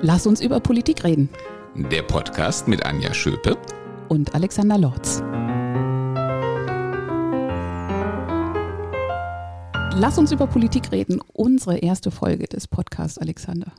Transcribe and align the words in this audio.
Lass 0.00 0.28
uns 0.28 0.40
über 0.40 0.60
Politik 0.60 1.02
reden. 1.02 1.28
Der 1.74 2.02
Podcast 2.02 2.68
mit 2.68 2.86
Anja 2.86 3.12
Schöpe 3.12 3.58
und 4.08 4.32
Alexander 4.32 4.78
Lorz. 4.78 5.20
Lass 10.00 10.16
uns 10.16 10.30
über 10.30 10.46
Politik 10.46 10.92
reden. 10.92 11.20
Unsere 11.32 11.78
erste 11.78 12.12
Folge 12.12 12.46
des 12.46 12.68
Podcasts, 12.68 13.18
Alexander. 13.18 13.72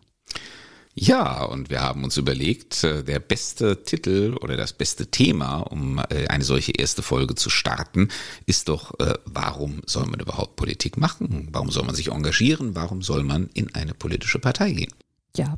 Ja, 0.94 1.46
und 1.46 1.70
wir 1.70 1.80
haben 1.80 2.04
uns 2.04 2.18
überlegt, 2.18 2.84
äh, 2.84 3.02
der 3.02 3.20
beste 3.20 3.84
Titel 3.84 4.36
oder 4.42 4.58
das 4.58 4.74
beste 4.74 5.08
Thema, 5.08 5.60
um 5.60 6.00
äh, 6.10 6.28
eine 6.28 6.44
solche 6.44 6.74
erste 6.74 7.02
Folge 7.02 7.36
zu 7.36 7.50
starten, 7.50 8.10
ist 8.46 8.68
doch, 8.68 9.00
äh, 9.00 9.14
warum 9.24 9.84
soll 9.86 10.06
man 10.08 10.20
überhaupt 10.20 10.58
Politik 10.58 10.98
machen? 10.98 11.48
Warum 11.54 11.72
soll 11.72 11.86
man 11.86 11.96
sich 11.96 12.12
engagieren? 12.12 12.76
Warum 12.76 13.02
soll 13.02 13.24
man 13.24 13.50
in 13.54 13.74
eine 13.74 13.94
politische 13.94 14.40
Partei 14.40 14.74
gehen? 14.74 14.94
Ja, 15.38 15.56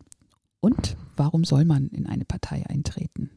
und 0.61 0.95
warum 1.17 1.43
soll 1.43 1.65
man 1.65 1.89
in 1.89 2.07
eine 2.07 2.25
Partei 2.25 2.65
eintreten? 2.67 3.29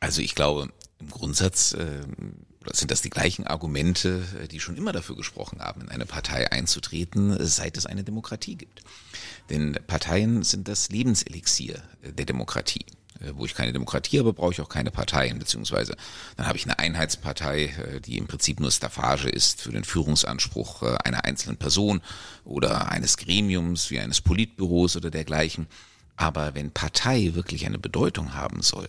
Also 0.00 0.22
ich 0.22 0.34
glaube, 0.34 0.70
im 1.00 1.10
Grundsatz 1.10 1.72
äh, 1.72 2.00
sind 2.72 2.90
das 2.90 3.02
die 3.02 3.10
gleichen 3.10 3.46
Argumente, 3.46 4.22
die 4.50 4.60
schon 4.60 4.76
immer 4.76 4.92
dafür 4.92 5.16
gesprochen 5.16 5.60
haben, 5.60 5.82
in 5.82 5.88
eine 5.88 6.06
Partei 6.06 6.50
einzutreten, 6.50 7.36
seit 7.46 7.76
es 7.76 7.86
eine 7.86 8.04
Demokratie 8.04 8.56
gibt. 8.56 8.82
Denn 9.50 9.78
Parteien 9.86 10.42
sind 10.42 10.68
das 10.68 10.88
Lebenselixier 10.90 11.82
der 12.02 12.26
Demokratie. 12.26 12.86
Äh, 13.20 13.32
wo 13.34 13.44
ich 13.44 13.54
keine 13.54 13.72
Demokratie 13.72 14.18
habe, 14.18 14.32
brauche 14.32 14.52
ich 14.52 14.60
auch 14.60 14.68
keine 14.68 14.90
Parteien, 14.90 15.38
beziehungsweise 15.38 15.96
dann 16.36 16.46
habe 16.46 16.56
ich 16.56 16.64
eine 16.64 16.78
Einheitspartei, 16.78 17.64
äh, 17.64 18.00
die 18.00 18.18
im 18.18 18.26
Prinzip 18.26 18.60
nur 18.60 18.70
Staffage 18.70 19.28
ist 19.28 19.62
für 19.62 19.72
den 19.72 19.84
Führungsanspruch 19.84 20.82
äh, 20.82 20.96
einer 21.04 21.24
einzelnen 21.24 21.56
Person 21.56 22.00
oder 22.44 22.90
eines 22.90 23.16
Gremiums 23.16 23.90
wie 23.90 23.98
eines 23.98 24.20
Politbüros 24.20 24.96
oder 24.96 25.10
dergleichen. 25.10 25.66
Aber 26.18 26.56
wenn 26.56 26.72
Partei 26.72 27.34
wirklich 27.34 27.64
eine 27.64 27.78
Bedeutung 27.78 28.34
haben 28.34 28.60
soll, 28.60 28.88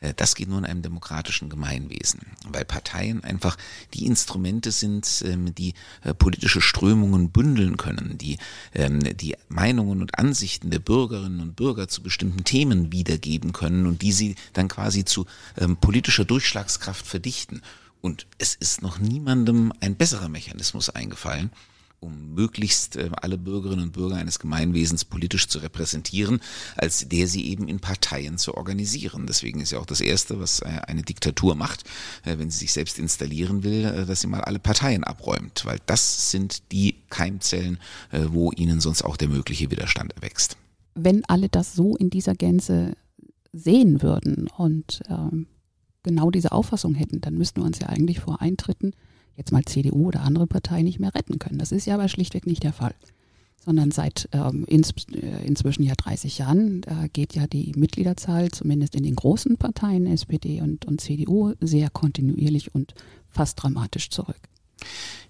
äh, 0.00 0.14
das 0.16 0.34
geht 0.34 0.48
nur 0.48 0.58
in 0.58 0.64
einem 0.64 0.80
demokratischen 0.80 1.50
Gemeinwesen, 1.50 2.20
weil 2.48 2.64
Parteien 2.64 3.22
einfach 3.22 3.58
die 3.92 4.06
Instrumente 4.06 4.72
sind, 4.72 5.22
ähm, 5.26 5.54
die 5.54 5.74
äh, 6.02 6.14
politische 6.14 6.62
Strömungen 6.62 7.30
bündeln 7.30 7.76
können, 7.76 8.16
die 8.16 8.38
ähm, 8.74 9.00
die 9.00 9.36
Meinungen 9.50 10.00
und 10.00 10.18
Ansichten 10.18 10.70
der 10.70 10.78
Bürgerinnen 10.78 11.40
und 11.40 11.54
Bürger 11.54 11.86
zu 11.86 12.02
bestimmten 12.02 12.44
Themen 12.44 12.92
wiedergeben 12.92 13.52
können 13.52 13.86
und 13.86 14.00
die 14.00 14.12
sie 14.12 14.34
dann 14.54 14.68
quasi 14.68 15.04
zu 15.04 15.26
ähm, 15.58 15.76
politischer 15.76 16.24
Durchschlagskraft 16.24 17.06
verdichten. 17.06 17.60
Und 18.00 18.26
es 18.38 18.54
ist 18.54 18.80
noch 18.80 18.98
niemandem 18.98 19.74
ein 19.80 19.96
besserer 19.96 20.30
Mechanismus 20.30 20.88
eingefallen, 20.88 21.50
um 22.00 22.34
möglichst 22.34 22.96
äh, 22.96 23.10
alle 23.12 23.38
Bürgerinnen 23.38 23.84
und 23.84 23.92
Bürger 23.92 24.16
eines 24.16 24.38
Gemeinwesens 24.38 25.04
politisch 25.04 25.48
zu 25.48 25.58
repräsentieren, 25.58 26.40
als 26.76 27.08
der 27.08 27.26
sie 27.28 27.46
eben 27.46 27.68
in 27.68 27.78
Parteien 27.78 28.38
zu 28.38 28.54
organisieren. 28.54 29.26
Deswegen 29.26 29.60
ist 29.60 29.72
ja 29.72 29.78
auch 29.78 29.86
das 29.86 30.00
Erste, 30.00 30.40
was 30.40 30.60
äh, 30.60 30.68
eine 30.86 31.02
Diktatur 31.02 31.54
macht, 31.54 31.84
äh, 32.24 32.38
wenn 32.38 32.50
sie 32.50 32.60
sich 32.60 32.72
selbst 32.72 32.98
installieren 32.98 33.62
will, 33.62 33.82
dass 34.06 34.22
sie 34.22 34.26
mal 34.26 34.40
alle 34.40 34.58
Parteien 34.58 35.04
abräumt, 35.04 35.64
weil 35.64 35.78
das 35.86 36.30
sind 36.30 36.72
die 36.72 36.96
Keimzellen, 37.10 37.78
wo 38.12 38.52
ihnen 38.52 38.80
sonst 38.80 39.02
auch 39.02 39.16
der 39.16 39.28
mögliche 39.28 39.70
Widerstand 39.70 40.14
erwächst. 40.14 40.56
Wenn 40.94 41.24
alle 41.26 41.48
das 41.48 41.74
so 41.74 41.96
in 41.96 42.10
dieser 42.10 42.34
Gänze 42.34 42.96
sehen 43.52 44.02
würden 44.02 44.48
und 44.56 45.02
ähm, 45.08 45.46
genau 46.02 46.30
diese 46.30 46.52
Auffassung 46.52 46.94
hätten, 46.94 47.20
dann 47.20 47.36
müssten 47.36 47.60
wir 47.60 47.66
uns 47.66 47.78
ja 47.78 47.88
eigentlich 47.88 48.20
vor 48.20 48.40
Eintritten 48.40 48.92
jetzt 49.36 49.52
mal 49.52 49.64
CDU 49.64 50.08
oder 50.08 50.22
andere 50.22 50.46
Parteien 50.46 50.84
nicht 50.84 51.00
mehr 51.00 51.14
retten 51.14 51.38
können. 51.38 51.58
Das 51.58 51.72
ist 51.72 51.86
ja 51.86 51.94
aber 51.94 52.08
schlichtweg 52.08 52.46
nicht 52.46 52.62
der 52.62 52.72
Fall. 52.72 52.94
Sondern 53.62 53.90
seit 53.90 54.28
ähm, 54.32 54.64
ins, 54.64 54.92
äh, 55.12 55.46
inzwischen 55.46 55.82
ja 55.82 55.92
30 55.94 56.38
Jahren 56.38 56.82
äh, 56.84 57.08
geht 57.12 57.34
ja 57.34 57.46
die 57.46 57.72
Mitgliederzahl, 57.76 58.50
zumindest 58.50 58.94
in 58.94 59.02
den 59.02 59.14
großen 59.14 59.58
Parteien, 59.58 60.06
SPD 60.06 60.62
und, 60.62 60.86
und 60.86 61.00
CDU, 61.00 61.52
sehr 61.60 61.90
kontinuierlich 61.90 62.74
und 62.74 62.94
fast 63.28 63.62
dramatisch 63.62 64.08
zurück. 64.08 64.40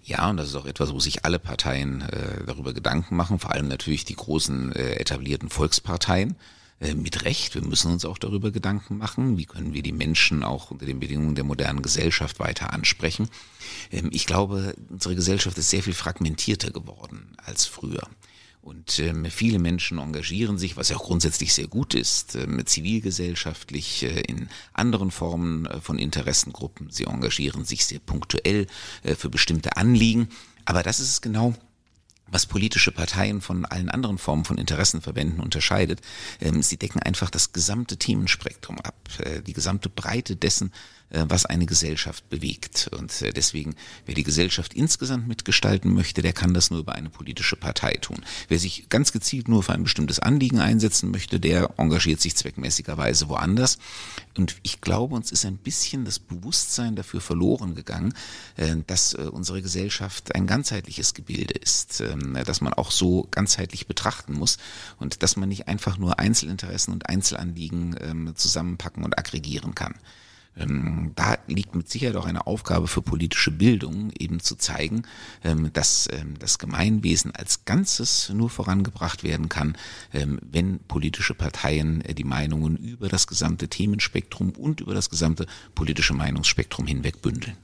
Ja, 0.04 0.30
und 0.30 0.36
das 0.36 0.48
ist 0.48 0.54
auch 0.56 0.66
etwas, 0.66 0.92
wo 0.92 1.00
sich 1.00 1.24
alle 1.24 1.38
Parteien 1.38 2.02
äh, 2.02 2.44
darüber 2.46 2.72
Gedanken 2.72 3.16
machen, 3.16 3.38
vor 3.38 3.52
allem 3.52 3.68
natürlich 3.68 4.04
die 4.04 4.16
großen 4.16 4.72
äh, 4.72 4.94
etablierten 4.94 5.48
Volksparteien. 5.48 6.36
Äh, 6.80 6.94
mit 6.94 7.24
Recht. 7.24 7.54
Wir 7.54 7.62
müssen 7.62 7.92
uns 7.92 8.06
auch 8.06 8.16
darüber 8.16 8.50
Gedanken 8.50 8.96
machen, 8.96 9.36
wie 9.36 9.44
können 9.44 9.74
wir 9.74 9.82
die 9.82 9.92
Menschen 9.92 10.42
auch 10.42 10.70
unter 10.70 10.86
den 10.86 10.98
Bedingungen 10.98 11.34
der 11.34 11.44
modernen 11.44 11.82
Gesellschaft 11.82 12.38
weiter 12.38 12.72
ansprechen. 12.72 13.28
Ähm, 13.92 14.08
ich 14.12 14.26
glaube, 14.26 14.74
unsere 14.88 15.14
Gesellschaft 15.14 15.58
ist 15.58 15.68
sehr 15.68 15.82
viel 15.82 15.92
fragmentierter 15.92 16.70
geworden 16.70 17.36
als 17.36 17.66
früher. 17.66 18.08
Und 18.62 18.98
ähm, 18.98 19.26
viele 19.26 19.58
Menschen 19.58 19.98
engagieren 19.98 20.56
sich, 20.58 20.78
was 20.78 20.88
ja 20.88 20.96
auch 20.96 21.04
grundsätzlich 21.04 21.52
sehr 21.52 21.66
gut 21.66 21.94
ist, 21.94 22.34
ähm, 22.34 22.64
zivilgesellschaftlich, 22.64 24.02
äh, 24.04 24.20
in 24.20 24.48
anderen 24.72 25.10
Formen 25.10 25.66
äh, 25.66 25.80
von 25.82 25.98
Interessengruppen. 25.98 26.90
Sie 26.90 27.04
engagieren 27.04 27.64
sich 27.66 27.84
sehr 27.84 28.00
punktuell 28.00 28.66
äh, 29.02 29.14
für 29.14 29.28
bestimmte 29.28 29.76
Anliegen. 29.76 30.28
Aber 30.64 30.82
das 30.82 31.00
ist 31.00 31.10
es 31.10 31.20
genau, 31.20 31.54
was 32.30 32.46
politische 32.46 32.92
Parteien 32.92 33.40
von 33.40 33.64
allen 33.64 33.88
anderen 33.88 34.18
Formen 34.18 34.44
von 34.44 34.58
Interessenverbänden 34.58 35.40
unterscheidet. 35.40 36.00
Ähm, 36.40 36.62
sie 36.62 36.76
decken 36.76 37.00
einfach 37.00 37.30
das 37.30 37.52
gesamte 37.52 37.96
Themenspektrum 37.96 38.78
ab, 38.80 38.96
äh, 39.18 39.42
die 39.42 39.52
gesamte 39.52 39.88
Breite 39.88 40.36
dessen, 40.36 40.72
was 41.10 41.46
eine 41.46 41.66
Gesellschaft 41.66 42.28
bewegt. 42.28 42.88
Und 42.96 43.22
äh, 43.22 43.32
deswegen, 43.32 43.74
wer 44.06 44.14
die 44.14 44.22
Gesellschaft 44.22 44.74
insgesamt 44.74 45.26
mitgestalten 45.26 45.92
möchte, 45.92 46.22
der 46.22 46.32
kann 46.32 46.54
das 46.54 46.70
nur 46.70 46.80
über 46.80 46.94
eine 46.94 47.10
politische 47.10 47.56
Partei 47.56 47.94
tun. 47.94 48.24
Wer 48.48 48.58
sich 48.58 48.88
ganz 48.88 49.12
gezielt 49.12 49.48
nur 49.48 49.62
für 49.62 49.72
ein 49.72 49.82
bestimmtes 49.82 50.20
Anliegen 50.20 50.60
einsetzen 50.60 51.10
möchte, 51.10 51.40
der 51.40 51.74
engagiert 51.78 52.20
sich 52.20 52.36
zweckmäßigerweise 52.36 53.28
woanders. 53.28 53.78
Und 54.36 54.56
ich 54.62 54.80
glaube, 54.80 55.14
uns 55.14 55.32
ist 55.32 55.44
ein 55.44 55.56
bisschen 55.56 56.04
das 56.04 56.18
Bewusstsein 56.18 56.94
dafür 56.96 57.20
verloren 57.20 57.74
gegangen, 57.74 58.14
äh, 58.56 58.76
dass 58.86 59.14
unsere 59.14 59.62
Gesellschaft 59.62 60.34
ein 60.34 60.46
ganzheitliches 60.46 61.14
Gebilde 61.14 61.54
ist, 61.54 62.00
ähm, 62.00 62.38
dass 62.44 62.60
man 62.60 62.72
auch 62.72 62.90
so 62.90 63.26
ganzheitlich 63.30 63.86
betrachten 63.86 64.34
muss 64.34 64.58
und 64.98 65.22
dass 65.22 65.36
man 65.36 65.48
nicht 65.48 65.68
einfach 65.68 65.98
nur 65.98 66.18
Einzelinteressen 66.18 66.92
und 66.92 67.08
Einzelanliegen 67.08 67.96
ähm, 68.00 68.32
zusammenpacken 68.36 69.04
und 69.04 69.18
aggregieren 69.18 69.74
kann. 69.74 69.94
Ähm, 70.56 71.12
da 71.14 71.38
liegt 71.46 71.74
mit 71.74 71.88
Sicherheit 71.88 72.16
auch 72.16 72.26
eine 72.26 72.46
Aufgabe 72.46 72.86
für 72.86 73.02
politische 73.02 73.50
Bildung, 73.50 74.10
eben 74.18 74.40
zu 74.40 74.56
zeigen, 74.56 75.02
ähm, 75.44 75.72
dass 75.72 76.08
ähm, 76.12 76.34
das 76.38 76.58
Gemeinwesen 76.58 77.34
als 77.34 77.64
Ganzes 77.64 78.30
nur 78.34 78.50
vorangebracht 78.50 79.22
werden 79.24 79.48
kann, 79.48 79.76
wenn 80.12 80.80
politische 80.80 81.34
Parteien 81.34 82.00
äh, 82.02 82.14
die 82.14 82.24
Meinungen 82.24 82.76
über 82.76 83.08
das 83.08 83.26
gesamte 83.26 83.68
Themenspektrum 83.68 84.50
und 84.50 84.80
über 84.80 84.94
das 84.94 85.10
gesamte 85.10 85.46
politische 85.74 86.14
Meinungsspektrum 86.14 86.86
hinweg 86.86 87.22
bündeln. 87.22 87.56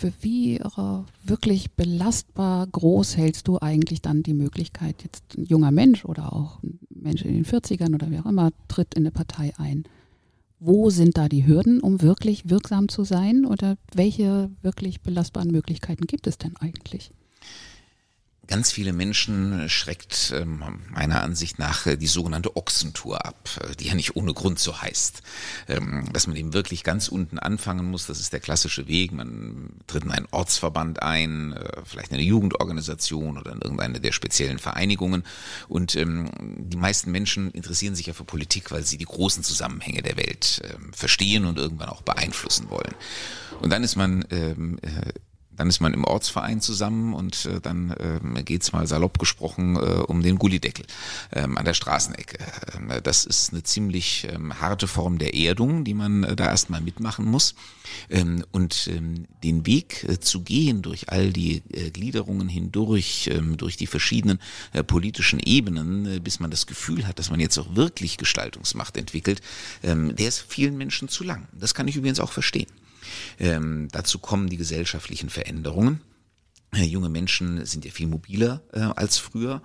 Für 0.00 0.14
wie 0.22 0.56
äh, 0.56 1.02
wirklich 1.24 1.72
belastbar 1.72 2.66
groß 2.66 3.18
hältst 3.18 3.48
du 3.48 3.58
eigentlich 3.60 4.00
dann 4.00 4.22
die 4.22 4.32
Möglichkeit, 4.32 5.02
jetzt 5.02 5.36
ein 5.36 5.44
junger 5.44 5.72
Mensch 5.72 6.06
oder 6.06 6.32
auch 6.32 6.62
ein 6.62 6.78
Mensch 6.88 7.22
in 7.22 7.34
den 7.34 7.44
40ern 7.44 7.94
oder 7.94 8.10
wer 8.10 8.24
auch 8.24 8.30
immer 8.30 8.50
tritt 8.68 8.94
in 8.94 9.02
eine 9.02 9.10
Partei 9.10 9.52
ein? 9.58 9.84
Wo 10.62 10.90
sind 10.90 11.16
da 11.16 11.30
die 11.30 11.46
Hürden, 11.46 11.80
um 11.80 12.02
wirklich 12.02 12.50
wirksam 12.50 12.90
zu 12.90 13.02
sein? 13.02 13.46
Oder 13.46 13.78
welche 13.94 14.50
wirklich 14.60 15.00
belastbaren 15.00 15.50
Möglichkeiten 15.50 16.06
gibt 16.06 16.26
es 16.26 16.36
denn 16.36 16.54
eigentlich? 16.58 17.12
Ganz 18.50 18.72
viele 18.72 18.92
Menschen 18.92 19.68
schreckt 19.68 20.34
ähm, 20.34 20.64
meiner 20.90 21.22
Ansicht 21.22 21.60
nach 21.60 21.86
äh, 21.86 21.96
die 21.96 22.08
sogenannte 22.08 22.56
Ochsentour 22.56 23.24
ab, 23.24 23.48
äh, 23.60 23.76
die 23.76 23.86
ja 23.86 23.94
nicht 23.94 24.16
ohne 24.16 24.34
Grund 24.34 24.58
so 24.58 24.82
heißt. 24.82 25.22
Ähm, 25.68 26.08
dass 26.12 26.26
man 26.26 26.34
eben 26.34 26.52
wirklich 26.52 26.82
ganz 26.82 27.06
unten 27.06 27.38
anfangen 27.38 27.88
muss, 27.88 28.08
das 28.08 28.18
ist 28.18 28.32
der 28.32 28.40
klassische 28.40 28.88
Weg. 28.88 29.12
Man 29.12 29.70
tritt 29.86 30.02
in 30.02 30.10
einen 30.10 30.26
Ortsverband 30.32 31.00
ein, 31.00 31.52
äh, 31.52 31.82
vielleicht 31.84 32.10
in 32.10 32.16
eine 32.16 32.24
Jugendorganisation 32.24 33.38
oder 33.38 33.52
in 33.52 33.60
irgendeine 33.60 34.00
der 34.00 34.10
speziellen 34.10 34.58
Vereinigungen. 34.58 35.22
Und 35.68 35.94
ähm, 35.94 36.32
die 36.40 36.76
meisten 36.76 37.12
Menschen 37.12 37.52
interessieren 37.52 37.94
sich 37.94 38.06
ja 38.06 38.14
für 38.14 38.24
Politik, 38.24 38.72
weil 38.72 38.82
sie 38.82 38.98
die 38.98 39.04
großen 39.04 39.44
Zusammenhänge 39.44 40.02
der 40.02 40.16
Welt 40.16 40.60
verstehen 40.90 41.44
und 41.44 41.56
irgendwann 41.56 41.88
auch 41.88 42.02
beeinflussen 42.02 42.68
wollen. 42.68 42.94
Und 43.60 43.70
dann 43.70 43.84
ist 43.84 43.94
man 43.94 44.24
dann 45.60 45.68
ist 45.68 45.80
man 45.80 45.92
im 45.92 46.04
Ortsverein 46.04 46.62
zusammen 46.62 47.12
und 47.12 47.44
äh, 47.44 47.60
dann 47.60 47.94
ähm, 48.00 48.42
geht's 48.46 48.72
mal 48.72 48.86
salopp 48.86 49.18
gesprochen 49.18 49.76
äh, 49.76 49.80
um 49.80 50.22
den 50.22 50.38
Gullideckel 50.38 50.86
ähm, 51.32 51.58
an 51.58 51.66
der 51.66 51.74
Straßenecke. 51.74 52.38
Ähm, 52.74 52.90
das 53.02 53.26
ist 53.26 53.52
eine 53.52 53.62
ziemlich 53.62 54.26
ähm, 54.32 54.58
harte 54.58 54.88
Form 54.88 55.18
der 55.18 55.34
Erdung, 55.34 55.84
die 55.84 55.92
man 55.92 56.24
äh, 56.24 56.34
da 56.34 56.46
erstmal 56.46 56.80
mitmachen 56.80 57.26
muss. 57.26 57.54
Ähm, 58.08 58.42
und 58.52 58.88
ähm, 58.90 59.26
den 59.44 59.66
Weg 59.66 60.06
äh, 60.08 60.18
zu 60.18 60.40
gehen 60.40 60.80
durch 60.80 61.10
all 61.10 61.30
die 61.30 61.60
äh, 61.74 61.90
Gliederungen 61.90 62.48
hindurch, 62.48 63.28
ähm, 63.30 63.58
durch 63.58 63.76
die 63.76 63.86
verschiedenen 63.86 64.38
äh, 64.72 64.82
politischen 64.82 65.40
Ebenen, 65.40 66.06
äh, 66.06 66.20
bis 66.20 66.40
man 66.40 66.50
das 66.50 66.66
Gefühl 66.66 67.06
hat, 67.06 67.18
dass 67.18 67.30
man 67.30 67.38
jetzt 67.38 67.58
auch 67.58 67.76
wirklich 67.76 68.16
Gestaltungsmacht 68.16 68.96
entwickelt, 68.96 69.42
ähm, 69.82 70.16
der 70.16 70.28
ist 70.28 70.42
vielen 70.48 70.78
Menschen 70.78 71.08
zu 71.08 71.22
lang. 71.22 71.48
Das 71.52 71.74
kann 71.74 71.86
ich 71.86 71.96
übrigens 71.96 72.18
auch 72.18 72.32
verstehen. 72.32 72.68
Ähm, 73.38 73.88
dazu 73.92 74.18
kommen 74.18 74.48
die 74.48 74.56
gesellschaftlichen 74.56 75.30
Veränderungen. 75.30 76.00
Äh, 76.74 76.84
junge 76.84 77.08
Menschen 77.08 77.64
sind 77.66 77.84
ja 77.84 77.90
viel 77.90 78.06
mobiler 78.06 78.62
äh, 78.72 78.80
als 78.80 79.18
früher. 79.18 79.62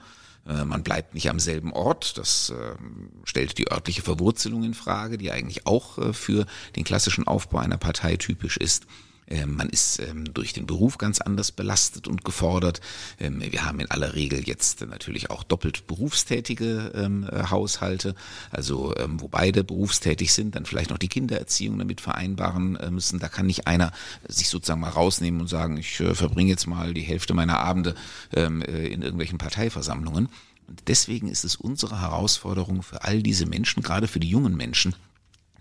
Äh, 0.47 0.65
man 0.65 0.83
bleibt 0.83 1.13
nicht 1.13 1.29
am 1.29 1.39
selben 1.39 1.73
Ort. 1.73 2.17
Das 2.17 2.49
äh, 2.49 2.75
stellt 3.23 3.57
die 3.57 3.71
örtliche 3.71 4.01
Verwurzelung 4.01 4.63
in 4.63 4.73
Frage, 4.73 5.17
die 5.17 5.31
eigentlich 5.31 5.65
auch 5.65 5.97
äh, 5.97 6.13
für 6.13 6.45
den 6.75 6.83
klassischen 6.83 7.27
Aufbau 7.27 7.59
einer 7.59 7.77
Partei 7.77 8.17
typisch 8.17 8.57
ist. 8.57 8.85
Ähm, 9.27 9.55
man 9.55 9.69
ist 9.69 9.99
ähm, 9.99 10.33
durch 10.33 10.53
den 10.53 10.67
Beruf 10.67 10.97
ganz 10.97 11.19
anders 11.19 11.51
belastet 11.51 12.07
und 12.07 12.23
gefordert. 12.23 12.81
Ähm, 13.19 13.41
wir 13.41 13.65
haben 13.65 13.79
in 13.79 13.89
aller 13.89 14.13
Regel 14.13 14.47
jetzt 14.47 14.81
natürlich 14.81 15.31
auch 15.31 15.43
doppelt 15.43 15.87
berufstätige 15.87 16.91
äh, 16.93 17.49
Haushalte, 17.49 18.15
also 18.51 18.93
wo 19.07 19.27
beide 19.27 19.63
berufstätig 19.63 20.33
sind, 20.33 20.55
dann 20.55 20.65
vielleicht 20.65 20.89
noch 20.89 20.97
die 20.97 21.07
Kindererziehung 21.07 21.77
damit 21.79 22.01
vereinbaren 22.01 22.75
äh, 22.75 22.91
müssen. 22.91 23.19
Da 23.19 23.29
kann 23.29 23.47
nicht 23.47 23.67
einer 23.67 23.91
sich 24.27 24.49
sozusagen 24.49 24.81
mal 24.81 24.89
rausnehmen 24.89 25.41
und 25.41 25.47
sagen, 25.47 25.77
ich 25.77 25.99
äh, 25.99 26.13
verbringe 26.13 26.49
jetzt 26.49 26.67
mal 26.67 26.93
die 26.93 27.01
Hälfte 27.01 27.33
meiner 27.33 27.59
Abende 27.59 27.95
in 28.31 29.01
irgendwelchen 29.01 29.37
Parteiversammlungen. 29.37 30.29
Und 30.67 30.83
deswegen 30.87 31.27
ist 31.27 31.45
es 31.45 31.55
unsere 31.55 32.01
Herausforderung 32.01 32.83
für 32.83 33.03
all 33.03 33.21
diese 33.21 33.45
Menschen, 33.45 33.83
gerade 33.83 34.07
für 34.07 34.19
die 34.19 34.29
jungen 34.29 34.55
Menschen, 34.55 34.95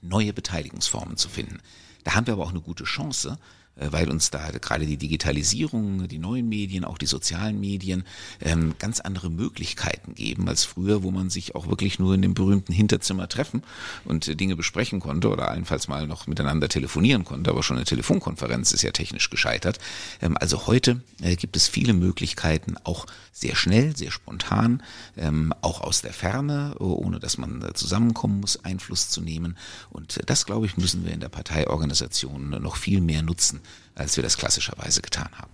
neue 0.01 0.33
Beteiligungsformen 0.33 1.17
zu 1.17 1.29
finden. 1.29 1.61
Da 2.05 2.15
haben 2.15 2.27
wir 2.27 2.35
aber 2.35 2.45
auch 2.45 2.51
eine 2.51 2.61
gute 2.61 2.85
Chance, 2.85 3.39
weil 3.77 4.11
uns 4.11 4.31
da 4.31 4.51
gerade 4.51 4.87
die 4.87 4.97
Digitalisierung, 4.97 6.07
die 6.07 6.19
neuen 6.19 6.49
Medien, 6.49 6.85
auch 6.85 6.99
die 6.99 7.07
sozialen 7.07 7.59
Medien 7.59 8.05
ähm, 8.41 8.75
ganz 8.79 9.01
andere 9.01 9.31
Möglichkeiten 9.31 10.15
geben 10.15 10.49
als 10.49 10.65
früher, 10.65 11.03
wo 11.03 11.11
man 11.11 11.29
sich 11.29 11.55
auch 11.55 11.67
wirklich 11.67 11.99
nur 11.99 12.15
in 12.15 12.23
dem 12.23 12.35
berühmten 12.35 12.73
Hinterzimmer 12.73 13.29
treffen 13.29 13.63
und 14.05 14.29
äh, 14.29 14.37
Dinge 14.37 14.55
besprechen 14.55 15.01
konnte 15.01 15.29
oder 15.29 15.51
allenfalls 15.51 15.89
mal 15.89 16.07
noch 16.07 16.27
miteinander 16.27 16.69
telefonieren 16.69 17.25
konnte, 17.25 17.51
aber 17.51 17.63
schon 17.63 17.77
eine 17.77 17.85
Telefonkonferenz 17.85 18.73
ist 18.73 18.83
ja 18.83 18.93
technisch 18.93 19.29
gescheitert. 19.31 19.79
Ähm, 20.23 20.37
also 20.39 20.67
heute 20.67 21.03
äh, 21.21 21.35
gibt 21.35 21.57
es 21.57 21.67
viele 21.67 21.95
Möglichkeiten, 21.95 22.77
auch 22.85 23.07
sehr 23.33 23.57
schnell, 23.57 23.97
sehr 23.97 24.13
spontan, 24.13 24.83
ähm, 25.17 25.53
auch 25.63 25.81
aus 25.81 26.03
der 26.03 26.13
Ferne, 26.13 26.77
ohne 26.79 27.19
dass 27.19 27.39
man 27.39 27.65
zusammenkommen 27.75 28.41
muss, 28.41 28.65
Einfluss 28.65 29.09
zu 29.09 29.21
nehmen. 29.21 29.57
Und 29.91 30.21
das, 30.27 30.47
glaube 30.47 30.67
ich, 30.67 30.77
müssen 30.77 31.05
wir 31.05 31.13
in 31.13 31.19
der 31.19 31.29
Parteiorganisation 31.29 32.51
noch 32.51 32.77
viel 32.77 33.01
mehr 33.01 33.23
nutzen 33.23 33.61
als 33.95 34.17
wir 34.17 34.23
das 34.23 34.37
klassischerweise 34.37 35.03
getan 35.03 35.29
haben. 35.33 35.53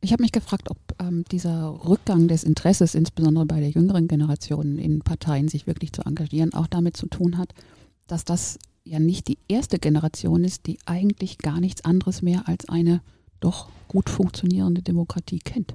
Ich 0.00 0.12
habe 0.12 0.22
mich 0.22 0.32
gefragt, 0.32 0.70
ob 0.70 0.78
ähm, 1.00 1.24
dieser 1.32 1.68
Rückgang 1.84 2.28
des 2.28 2.44
Interesses, 2.44 2.94
insbesondere 2.94 3.46
bei 3.46 3.60
der 3.60 3.70
jüngeren 3.70 4.08
Generation 4.08 4.78
in 4.78 5.00
Parteien, 5.00 5.48
sich 5.48 5.66
wirklich 5.66 5.92
zu 5.92 6.02
engagieren, 6.02 6.54
auch 6.54 6.66
damit 6.66 6.96
zu 6.96 7.06
tun 7.06 7.38
hat, 7.38 7.52
dass 8.06 8.24
das 8.24 8.58
ja 8.84 9.00
nicht 9.00 9.26
die 9.26 9.38
erste 9.48 9.78
Generation 9.78 10.44
ist, 10.44 10.66
die 10.66 10.78
eigentlich 10.86 11.38
gar 11.38 11.60
nichts 11.60 11.84
anderes 11.84 12.22
mehr 12.22 12.46
als 12.46 12.68
eine 12.68 13.00
doch 13.40 13.68
gut 13.88 14.08
funktionierende 14.08 14.82
Demokratie 14.82 15.40
kennt. 15.40 15.74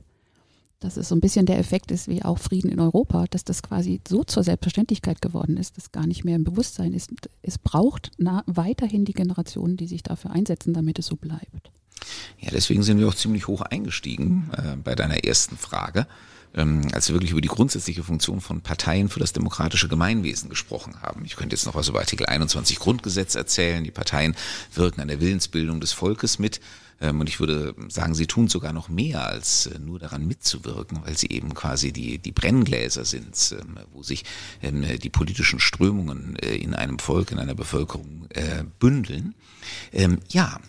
Dass 0.81 0.97
es 0.97 1.07
so 1.07 1.15
ein 1.15 1.21
bisschen 1.21 1.45
der 1.45 1.59
Effekt 1.59 1.91
ist 1.91 2.07
wie 2.07 2.23
auch 2.23 2.39
Frieden 2.39 2.69
in 2.69 2.79
Europa, 2.79 3.25
dass 3.29 3.45
das 3.45 3.63
quasi 3.63 4.01
so 4.05 4.23
zur 4.23 4.43
Selbstverständlichkeit 4.43 5.21
geworden 5.21 5.55
ist, 5.55 5.77
dass 5.77 5.91
gar 5.91 6.07
nicht 6.07 6.25
mehr 6.25 6.35
im 6.35 6.43
Bewusstsein 6.43 6.93
ist. 6.93 7.11
Es 7.43 7.57
braucht 7.57 8.11
weiterhin 8.47 9.05
die 9.05 9.13
Generationen, 9.13 9.77
die 9.77 9.87
sich 9.87 10.03
dafür 10.03 10.31
einsetzen, 10.31 10.73
damit 10.73 10.99
es 10.99 11.05
so 11.05 11.15
bleibt. 11.15 11.71
Ja, 12.39 12.49
deswegen 12.51 12.83
sind 12.83 12.99
wir 12.99 13.07
auch 13.07 13.15
ziemlich 13.15 13.47
hoch 13.47 13.61
eingestiegen 13.61 14.49
äh, 14.57 14.75
bei 14.75 14.95
deiner 14.95 15.23
ersten 15.23 15.55
Frage, 15.55 16.07
ähm, 16.53 16.87
als 16.93 17.07
wir 17.07 17.15
wirklich 17.15 17.31
über 17.31 17.41
die 17.41 17.47
grundsätzliche 17.47 18.03
Funktion 18.03 18.41
von 18.41 18.61
Parteien 18.61 19.09
für 19.09 19.19
das 19.19 19.33
demokratische 19.33 19.87
Gemeinwesen 19.87 20.49
gesprochen 20.49 21.01
haben. 21.01 21.23
Ich 21.25 21.35
könnte 21.35 21.55
jetzt 21.55 21.65
noch 21.65 21.75
was 21.75 21.87
über 21.87 21.99
Artikel 21.99 22.25
21 22.25 22.79
Grundgesetz 22.79 23.35
erzählen. 23.35 23.83
Die 23.83 23.91
Parteien 23.91 24.35
wirken 24.73 25.01
an 25.01 25.07
der 25.07 25.21
Willensbildung 25.21 25.79
des 25.79 25.93
Volkes 25.93 26.39
mit. 26.39 26.59
Ähm, 27.01 27.19
und 27.19 27.27
ich 27.27 27.39
würde 27.39 27.73
sagen, 27.89 28.13
sie 28.13 28.27
tun 28.27 28.47
sogar 28.47 28.73
noch 28.73 28.89
mehr, 28.89 29.25
als 29.25 29.65
äh, 29.65 29.79
nur 29.79 29.99
daran 29.99 30.27
mitzuwirken, 30.27 30.99
weil 31.03 31.17
sie 31.17 31.29
eben 31.29 31.53
quasi 31.53 31.91
die, 31.91 32.19
die 32.19 32.31
Brenngläser 32.31 33.05
sind, 33.05 33.55
ähm, 33.59 33.79
wo 33.91 34.03
sich 34.03 34.23
ähm, 34.61 34.85
die 34.99 35.09
politischen 35.09 35.59
Strömungen 35.59 36.35
äh, 36.37 36.55
in 36.55 36.75
einem 36.75 36.99
Volk, 36.99 37.31
in 37.31 37.39
einer 37.39 37.55
Bevölkerung 37.55 38.27
äh, 38.29 38.63
bündeln. 38.79 39.35
Ja, 40.29 40.59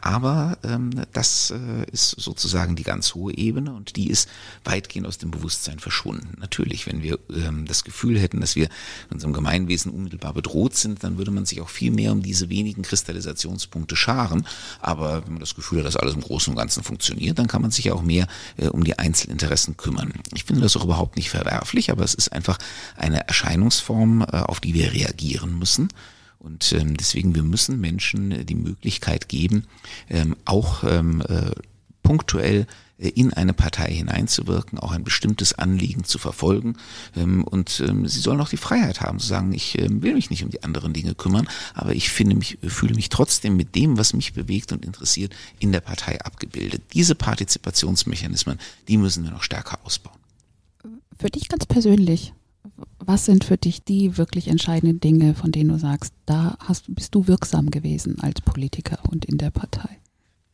aber 0.00 0.58
ähm, 0.64 0.90
das 1.12 1.50
äh, 1.50 1.90
ist 1.90 2.10
sozusagen 2.10 2.76
die 2.76 2.82
ganz 2.82 3.14
hohe 3.14 3.36
Ebene 3.36 3.72
und 3.72 3.96
die 3.96 4.10
ist 4.10 4.28
weitgehend 4.64 5.06
aus 5.06 5.18
dem 5.18 5.30
Bewusstsein 5.30 5.78
verschwunden. 5.78 6.38
Natürlich, 6.40 6.86
wenn 6.86 7.02
wir 7.02 7.18
ähm, 7.30 7.66
das 7.66 7.84
Gefühl 7.84 8.18
hätten, 8.18 8.40
dass 8.40 8.56
wir 8.56 8.66
in 9.10 9.14
unserem 9.14 9.32
Gemeinwesen 9.32 9.92
unmittelbar 9.92 10.32
bedroht 10.32 10.76
sind, 10.76 11.04
dann 11.04 11.18
würde 11.18 11.30
man 11.30 11.46
sich 11.46 11.60
auch 11.60 11.68
viel 11.68 11.90
mehr 11.90 12.12
um 12.12 12.22
diese 12.22 12.48
wenigen 12.48 12.82
Kristallisationspunkte 12.82 13.96
scharen. 13.96 14.46
Aber 14.80 15.24
wenn 15.24 15.34
man 15.34 15.40
das 15.40 15.54
Gefühl 15.54 15.80
hat, 15.80 15.86
dass 15.86 15.96
alles 15.96 16.14
im 16.14 16.22
Großen 16.22 16.52
und 16.52 16.56
Ganzen 16.56 16.82
funktioniert, 16.82 17.38
dann 17.38 17.48
kann 17.48 17.62
man 17.62 17.70
sich 17.70 17.90
auch 17.90 18.02
mehr 18.02 18.28
äh, 18.56 18.68
um 18.68 18.84
die 18.84 18.98
Einzelinteressen 18.98 19.76
kümmern. 19.76 20.12
Ich 20.32 20.44
finde 20.44 20.62
das 20.62 20.76
auch 20.76 20.84
überhaupt 20.84 21.16
nicht 21.16 21.30
verwerflich, 21.30 21.90
aber 21.90 22.04
es 22.04 22.14
ist 22.14 22.32
einfach 22.32 22.58
eine 22.96 23.26
Erscheinungsform, 23.26 24.22
äh, 24.22 24.36
auf 24.36 24.60
die 24.60 24.74
wir 24.74 24.92
reagieren 24.92 25.58
müssen. 25.58 25.88
Und 26.46 26.72
ähm, 26.72 26.96
deswegen, 26.96 27.34
wir 27.34 27.42
müssen 27.42 27.80
Menschen 27.80 28.30
äh, 28.30 28.44
die 28.44 28.54
Möglichkeit 28.54 29.28
geben, 29.28 29.64
ähm, 30.08 30.36
auch 30.44 30.84
ähm, 30.84 31.20
äh, 31.28 31.50
punktuell 32.04 32.68
äh, 32.98 33.08
in 33.08 33.32
eine 33.32 33.52
Partei 33.52 33.92
hineinzuwirken, 33.92 34.78
auch 34.78 34.92
ein 34.92 35.02
bestimmtes 35.02 35.54
Anliegen 35.54 36.04
zu 36.04 36.18
verfolgen. 36.18 36.76
Ähm, 37.16 37.42
und 37.42 37.82
ähm, 37.84 38.06
sie 38.06 38.20
sollen 38.20 38.40
auch 38.40 38.48
die 38.48 38.58
Freiheit 38.58 39.00
haben 39.00 39.18
zu 39.18 39.26
sagen, 39.26 39.52
ich 39.52 39.76
ähm, 39.80 40.02
will 40.02 40.14
mich 40.14 40.30
nicht 40.30 40.44
um 40.44 40.50
die 40.50 40.62
anderen 40.62 40.92
Dinge 40.92 41.16
kümmern, 41.16 41.48
aber 41.74 41.96
ich 41.96 42.10
finde 42.10 42.36
mich, 42.36 42.58
fühle 42.62 42.94
mich 42.94 43.08
trotzdem 43.08 43.56
mit 43.56 43.74
dem, 43.74 43.98
was 43.98 44.12
mich 44.12 44.32
bewegt 44.32 44.70
und 44.70 44.84
interessiert, 44.84 45.34
in 45.58 45.72
der 45.72 45.80
Partei 45.80 46.20
abgebildet. 46.20 46.82
Diese 46.92 47.16
Partizipationsmechanismen, 47.16 48.60
die 48.86 48.98
müssen 48.98 49.24
wir 49.24 49.32
noch 49.32 49.42
stärker 49.42 49.80
ausbauen. 49.82 50.20
Für 51.18 51.28
dich 51.28 51.48
ganz 51.48 51.66
persönlich, 51.66 52.34
was 53.06 53.24
sind 53.24 53.44
für 53.44 53.56
dich 53.56 53.84
die 53.84 54.18
wirklich 54.18 54.48
entscheidenden 54.48 55.00
Dinge, 55.00 55.34
von 55.34 55.52
denen 55.52 55.70
du 55.70 55.78
sagst, 55.78 56.12
da 56.26 56.56
hast, 56.60 56.94
bist 56.94 57.14
du 57.14 57.26
wirksam 57.26 57.70
gewesen 57.70 58.20
als 58.20 58.40
Politiker 58.40 58.98
und 59.10 59.24
in 59.24 59.38
der 59.38 59.50
Partei? 59.50 59.98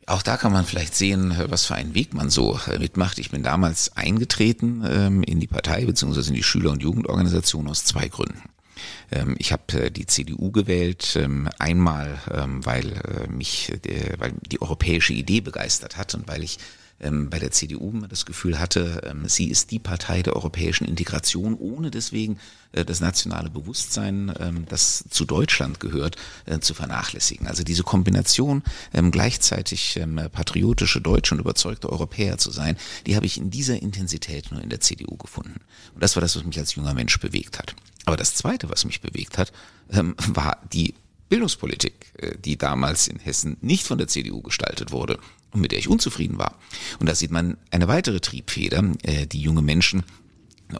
Auch 0.06 0.22
da 0.22 0.36
kann 0.36 0.52
man 0.52 0.64
vielleicht 0.64 0.94
sehen, 0.94 1.34
was 1.48 1.66
für 1.66 1.74
einen 1.74 1.94
Weg 1.94 2.12
man 2.12 2.28
so 2.28 2.58
äh, 2.66 2.78
mitmacht. 2.78 3.18
Ich 3.18 3.30
bin 3.30 3.42
damals 3.42 3.96
eingetreten 3.96 4.84
ähm, 4.86 5.22
in 5.22 5.38
die 5.38 5.46
Partei 5.46 5.84
bzw. 5.84 6.28
in 6.28 6.34
die 6.34 6.42
Schüler- 6.42 6.72
und 6.72 6.82
Jugendorganisation 6.82 7.68
aus 7.68 7.84
zwei 7.84 8.08
Gründen. 8.08 8.42
Ähm, 9.12 9.36
ich 9.38 9.52
habe 9.52 9.84
äh, 9.84 9.90
die 9.90 10.06
CDU 10.06 10.50
gewählt, 10.50 11.16
ähm, 11.16 11.48
einmal 11.58 12.18
weil 12.64 12.92
äh, 12.92 13.28
mich 13.30 13.72
weil 14.18 14.32
die 14.50 14.60
europäische 14.60 15.12
Idee 15.12 15.40
begeistert 15.40 15.96
hat 15.96 16.14
und 16.14 16.26
weil 16.26 16.42
ich 16.42 16.58
ähm, 17.02 17.30
bei 17.30 17.38
der 17.38 17.50
CDU 17.50 17.92
das 18.08 18.26
Gefühl 18.26 18.58
hatte, 18.58 19.02
ähm, 19.04 19.28
sie 19.28 19.50
ist 19.50 19.70
die 19.70 19.78
Partei 19.78 20.22
der 20.22 20.34
europäischen 20.34 20.86
Integration, 20.86 21.54
ohne 21.54 21.90
deswegen 21.90 22.38
äh, 22.72 22.84
das 22.84 23.00
nationale 23.00 23.50
Bewusstsein, 23.50 24.32
ähm, 24.38 24.64
das 24.68 25.04
zu 25.10 25.24
Deutschland 25.24 25.80
gehört, 25.80 26.16
äh, 26.46 26.60
zu 26.60 26.74
vernachlässigen. 26.74 27.46
Also 27.46 27.64
diese 27.64 27.82
Kombination, 27.82 28.62
ähm, 28.94 29.10
gleichzeitig 29.10 29.96
ähm, 29.96 30.20
patriotische 30.32 31.00
Deutsche 31.00 31.34
und 31.34 31.40
überzeugte 31.40 31.90
Europäer 31.90 32.38
zu 32.38 32.50
sein, 32.50 32.76
die 33.06 33.16
habe 33.16 33.26
ich 33.26 33.38
in 33.38 33.50
dieser 33.50 33.80
Intensität 33.80 34.50
nur 34.50 34.62
in 34.62 34.70
der 34.70 34.80
CDU 34.80 35.16
gefunden. 35.16 35.60
Und 35.94 36.02
das 36.02 36.16
war 36.16 36.20
das, 36.20 36.36
was 36.36 36.44
mich 36.44 36.58
als 36.58 36.74
junger 36.74 36.94
Mensch 36.94 37.18
bewegt 37.18 37.58
hat. 37.58 37.74
Aber 38.04 38.16
das 38.16 38.34
Zweite, 38.34 38.70
was 38.70 38.84
mich 38.84 39.00
bewegt 39.00 39.38
hat, 39.38 39.52
ähm, 39.90 40.14
war 40.18 40.58
die 40.72 40.94
Bildungspolitik, 41.28 42.12
äh, 42.18 42.36
die 42.38 42.56
damals 42.58 43.08
in 43.08 43.18
Hessen 43.18 43.56
nicht 43.60 43.86
von 43.86 43.98
der 43.98 44.08
CDU 44.08 44.42
gestaltet 44.42 44.92
wurde 44.92 45.18
und 45.52 45.60
mit 45.60 45.72
der 45.72 45.78
ich 45.78 45.88
unzufrieden 45.88 46.38
war. 46.38 46.58
Und 46.98 47.08
da 47.08 47.14
sieht 47.14 47.30
man 47.30 47.56
eine 47.70 47.88
weitere 47.88 48.20
Triebfeder, 48.20 48.82
äh, 49.02 49.26
die 49.26 49.40
junge 49.40 49.62
Menschen 49.62 50.02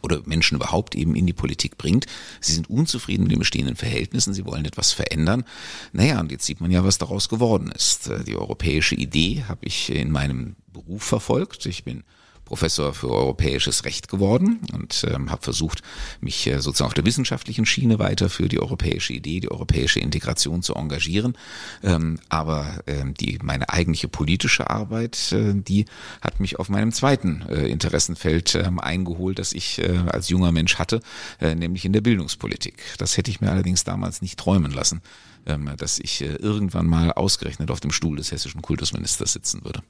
oder 0.00 0.23
Menschen 0.25 0.57
überhaupt 0.57 0.95
eben 0.95 1.14
in 1.14 1.26
die 1.26 1.35
Politik 1.35 1.76
bringt. 1.76 2.07
Sie 2.41 2.55
sind 2.55 2.71
unzufrieden 2.71 3.25
mit 3.25 3.33
den 3.33 3.38
bestehenden 3.38 3.76
Verhältnissen, 3.76 4.33
sie 4.33 4.47
wollen 4.47 4.64
etwas 4.64 4.93
verändern. 4.93 5.45
Naja, 5.93 6.19
und 6.21 6.33
jetzt 6.33 6.47
sieht 6.47 6.62
man 6.62 6.71
ja, 6.71 6.83
was 6.83 6.97
daraus 6.97 7.29
geworden 7.29 7.71
ist. 7.71 8.09
Äh, 8.09 8.25
die 8.25 8.37
europäische 8.37 8.95
Idee 8.95 9.45
habe 9.47 9.67
ich 9.67 9.91
in 9.91 10.11
meinem 10.11 10.57
Beruf 10.73 11.02
verfolgt. 11.02 11.67
Ich 11.67 11.85
bin 11.85 12.05
Professor 12.52 12.92
für 12.92 13.09
europäisches 13.09 13.87
Recht 13.87 14.09
geworden 14.09 14.61
und 14.75 15.06
ähm, 15.09 15.30
habe 15.30 15.42
versucht, 15.42 15.80
mich 16.21 16.47
äh, 16.47 16.61
sozusagen 16.61 16.88
auf 16.88 16.92
der 16.92 17.06
wissenschaftlichen 17.06 17.64
Schiene 17.64 17.99
weiter 17.99 18.28
für 18.28 18.47
die 18.47 18.61
europäische 18.61 19.14
Idee, 19.14 19.40
die 19.40 19.50
europäische 19.50 20.00
Integration 20.00 20.61
zu 20.61 20.75
engagieren. 20.75 21.38
Ähm, 21.82 22.18
aber 22.28 22.82
ähm, 22.87 23.14
die 23.14 23.38
meine 23.42 23.71
eigentliche 23.71 24.06
politische 24.06 24.68
Arbeit, 24.68 25.32
äh, 25.32 25.54
die 25.54 25.87
hat 26.21 26.40
mich 26.40 26.59
auf 26.59 26.68
meinem 26.68 26.92
zweiten 26.92 27.40
äh, 27.49 27.68
Interessenfeld 27.68 28.54
ähm, 28.54 28.78
eingeholt, 28.78 29.38
das 29.38 29.54
ich 29.54 29.78
äh, 29.78 30.02
als 30.09 30.28
junger 30.28 30.52
Mensch 30.52 30.75
hatte, 30.75 31.00
äh, 31.40 31.54
nämlich 31.54 31.87
in 31.87 31.94
der 31.94 32.02
Bildungspolitik. 32.02 32.82
Das 32.99 33.16
hätte 33.16 33.30
ich 33.30 33.40
mir 33.40 33.50
allerdings 33.50 33.85
damals 33.85 34.21
nicht 34.21 34.38
träumen 34.38 34.73
lassen, 34.73 35.00
ähm, 35.47 35.71
dass 35.78 35.99
ich 35.99 36.21
äh, 36.21 36.35
irgendwann 36.35 36.87
mal 36.87 37.12
ausgerechnet 37.12 37.71
auf 37.71 37.80
dem 37.80 37.92
Stuhl 37.92 38.18
des 38.18 38.30
hessischen 38.30 38.61
Kultusministers 38.61 39.32
sitzen 39.32 39.64
würde. 39.64 39.82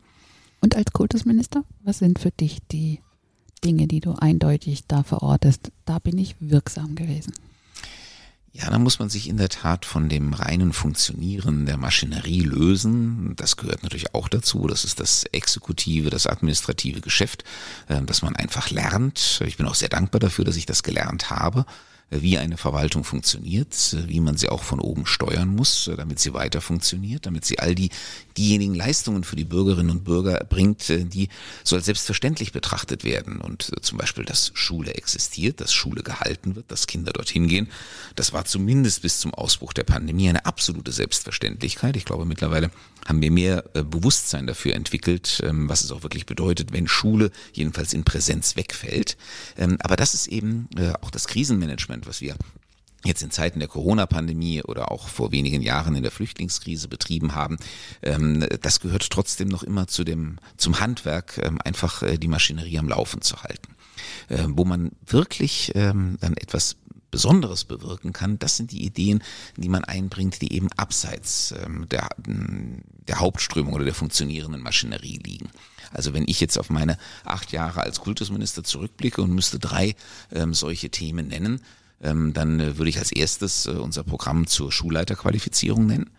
Und 0.63 0.77
als 0.77 0.93
Kultusminister, 0.93 1.65
was 1.83 1.99
sind 1.99 2.21
für 2.21 2.31
dich 2.31 2.61
die 2.71 3.01
Dinge, 3.65 3.89
die 3.89 4.01
du 4.01 4.13
eindeutig 4.13 4.87
da 4.87 5.03
verortest? 5.03 5.73
Da 5.85 5.99
bin 5.99 6.17
ich 6.17 6.37
wirksam 6.39 6.95
gewesen. 6.95 7.35
Ja, 8.55 8.71
da 8.71 8.79
muss 8.79 8.99
man 8.99 9.09
sich 9.09 9.29
in 9.29 9.39
der 9.39 9.49
Tat 9.49 9.85
von 9.87 10.09
dem 10.09 10.35
reinen 10.35 10.73
Funktionieren 10.73 11.67
der 11.67 11.79
Maschinerie 11.79 12.43
lösen. 12.43 13.35
Das 13.37 13.57
gehört 13.57 13.83
natürlich 13.83 14.15
auch 14.15 14.29
dazu. 14.29 14.67
Das 14.67 14.85
ist 14.85 15.01
das 15.01 15.25
exekutive, 15.25 16.11
das 16.11 16.27
administrative 16.27 17.01
Geschäft, 17.01 17.45
äh, 17.89 18.03
dass 18.03 18.23
man 18.23 18.37
einfach 18.37 18.71
lernt. 18.71 19.43
Ich 19.47 19.57
bin 19.57 19.67
auch 19.67 19.75
sehr 19.75 19.89
dankbar 19.89 20.21
dafür, 20.21 20.45
dass 20.45 20.57
ich 20.57 20.67
das 20.67 20.83
gelernt 20.83 21.31
habe 21.31 21.67
wie 22.21 22.39
eine 22.39 22.57
Verwaltung 22.57 23.05
funktioniert, 23.05 23.97
wie 24.07 24.21
man 24.21 24.37
sie 24.37 24.49
auch 24.49 24.63
von 24.63 24.81
oben 24.81 25.07
steuern 25.07 25.49
muss, 25.49 25.91
damit 25.97 26.19
sie 26.19 26.35
weiter 26.35 26.61
funktioniert, 26.61 27.27
damit 27.27 27.45
sie 27.45 27.59
all 27.59 27.75
die 27.75 27.91
diejenigen 28.37 28.75
Leistungen 28.75 29.25
für 29.25 29.37
die 29.37 29.45
Bürgerinnen 29.45 29.91
und 29.91 30.05
Bürger 30.05 30.45
bringt, 30.49 30.89
die 30.89 31.29
so 31.65 31.77
als 31.77 31.87
selbstverständlich 31.87 32.53
betrachtet 32.53 33.05
werden. 33.05 33.41
Und 33.41 33.73
zum 33.81 33.99
Beispiel, 33.99 34.25
dass 34.25 34.51
Schule 34.55 34.95
existiert, 34.95 35.61
dass 35.61 35.73
Schule 35.73 36.03
gehalten 36.03 36.55
wird, 36.55 36.71
dass 36.71 36.87
Kinder 36.87 37.13
dorthin 37.13 37.49
gehen, 37.49 37.69
das 38.15 38.33
war 38.33 38.45
zumindest 38.45 39.03
bis 39.03 39.19
zum 39.19 39.33
Ausbruch 39.35 39.73
der 39.73 39.85
Pandemie 39.85 40.29
eine 40.29 40.45
absolute 40.45 40.93
Selbstverständlichkeit. 40.93 41.97
Ich 41.97 42.05
glaube, 42.05 42.25
mittlerweile 42.25 42.71
haben 43.07 43.21
wir 43.21 43.31
mehr 43.31 43.65
äh, 43.75 43.83
Bewusstsein 43.83 44.47
dafür 44.47 44.75
entwickelt, 44.75 45.43
ähm, 45.45 45.69
was 45.69 45.83
es 45.83 45.91
auch 45.93 46.03
wirklich 46.03 46.27
bedeutet, 46.27 46.73
wenn 46.73 46.87
Schule 46.87 47.31
jedenfalls 47.53 47.93
in 47.95 48.05
Präsenz 48.05 48.57
wegfällt. 48.57 49.17
Ähm, 49.57 49.79
aber 49.81 49.97
das 49.97 50.15
ist 50.15 50.29
eben 50.29 50.69
äh, 50.77 50.93
auch 51.01 51.11
das 51.11 51.27
Krisenmanagement, 51.27 52.02
was 52.07 52.21
wir 52.21 52.37
jetzt 53.05 53.23
in 53.23 53.31
Zeiten 53.31 53.59
der 53.59 53.69
Corona-Pandemie 53.69 54.63
oder 54.63 54.93
auch 54.93 55.09
vor 55.09 55.33
wenigen 55.33 55.61
Jahren 55.61 55.97
in 55.97 56.03
der 56.03 56.13
Flüchtlingskrise 56.13 56.87
betrieben 56.89 57.35
haben, 57.35 57.57
ähm, 58.03 58.47
das 58.61 58.81
gehört 58.81 59.11
trotzdem 59.11 59.49
noch 59.49 59.63
immer 59.63 59.89
zu 59.89 60.05
dem, 60.05 60.39
zum 60.57 60.79
Handwerk, 60.79 61.41
einfach 61.65 62.03
äh, 62.03 62.19
die 62.19 62.29
Maschinerie 62.29 62.79
am 62.79 62.89
Laufen 62.89 63.23
zu 63.23 63.43
halten. 63.43 63.75
Wo 64.29 64.65
man 64.65 64.93
wirklich 65.05 65.73
dann 65.75 66.19
etwas 66.21 66.77
Besonderes 67.13 67.65
bewirken 67.65 68.13
kann, 68.13 68.39
das 68.39 68.57
sind 68.57 68.73
die 68.73 68.85
Ideen, 68.85 69.23
die 69.57 69.69
man 69.69 69.85
einbringt, 69.85 70.41
die 70.41 70.53
eben 70.55 70.73
abseits 70.73 71.55
ähm, 71.63 71.87
der, 71.91 72.09
der 72.17 73.21
Hauptströmung 73.21 73.75
oder 73.75 73.85
der 73.85 73.95
funktionierenden 73.95 74.63
Maschinerie 74.63 75.21
liegen. 75.23 75.51
Also 75.93 76.15
wenn 76.15 76.25
ich 76.27 76.41
jetzt 76.41 76.59
auf 76.59 76.71
meine 76.71 76.97
acht 77.25 77.53
Jahre 77.53 77.83
als 77.83 78.01
Kultusminister 78.01 78.65
zurückblicke 78.65 79.21
und 79.21 79.31
müsste 79.31 79.59
drei 79.59 79.95
ähm, 80.33 80.55
solche 80.55 80.89
Themen 80.89 81.29
nennen, 81.29 81.57
ähm, 81.57 81.61
dann 82.03 82.61
äh, 82.61 82.79
würde 82.79 82.91
ich 82.91 82.99
als 82.99 83.13
erstes 83.13 83.67
äh, 83.67 83.71
unser 83.71 84.03
Programm 84.03 84.47
zur 84.47 84.73
Schulleiterqualifizierung 84.73 85.87
nennen 85.87 86.11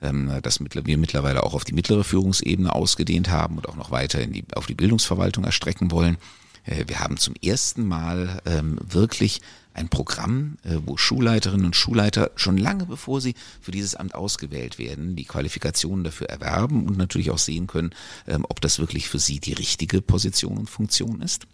ähm, 0.00 0.32
das 0.42 0.58
wir 0.60 0.98
mittlerweile 0.98 1.42
auch 1.42 1.54
auf 1.54 1.64
die 1.64 1.74
mittlere 1.74 2.04
Führungsebene 2.04 2.74
ausgedehnt 2.74 3.30
haben 3.30 3.56
und 3.56 3.68
auch 3.68 3.76
noch 3.76 3.90
weiter 3.90 4.20
in 4.20 4.32
die, 4.32 4.44
auf 4.54 4.66
die 4.66 4.74
Bildungsverwaltung 4.74 5.44
erstrecken 5.44 5.90
wollen. 5.90 6.16
Äh, 6.64 6.84
wir 6.88 7.00
haben 7.00 7.16
zum 7.16 7.34
ersten 7.42 7.86
Mal 7.86 8.40
ähm, 8.46 8.78
wirklich 8.82 9.40
ein 9.74 9.88
Programm, 9.88 10.58
wo 10.84 10.98
Schulleiterinnen 10.98 11.64
und 11.64 11.76
Schulleiter 11.76 12.30
schon 12.36 12.58
lange 12.58 12.84
bevor 12.84 13.22
sie 13.22 13.34
für 13.62 13.70
dieses 13.70 13.94
Amt 13.94 14.14
ausgewählt 14.14 14.78
werden, 14.78 15.16
die 15.16 15.24
Qualifikationen 15.24 16.04
dafür 16.04 16.28
erwerben 16.28 16.86
und 16.86 16.98
natürlich 16.98 17.30
auch 17.30 17.38
sehen 17.38 17.68
können, 17.68 17.94
ähm, 18.26 18.44
ob 18.46 18.60
das 18.60 18.80
wirklich 18.80 19.08
für 19.08 19.18
sie 19.18 19.40
die 19.40 19.54
richtige 19.54 20.02
Position 20.02 20.58
und 20.58 20.68
Funktion 20.68 21.22
ist. 21.22 21.46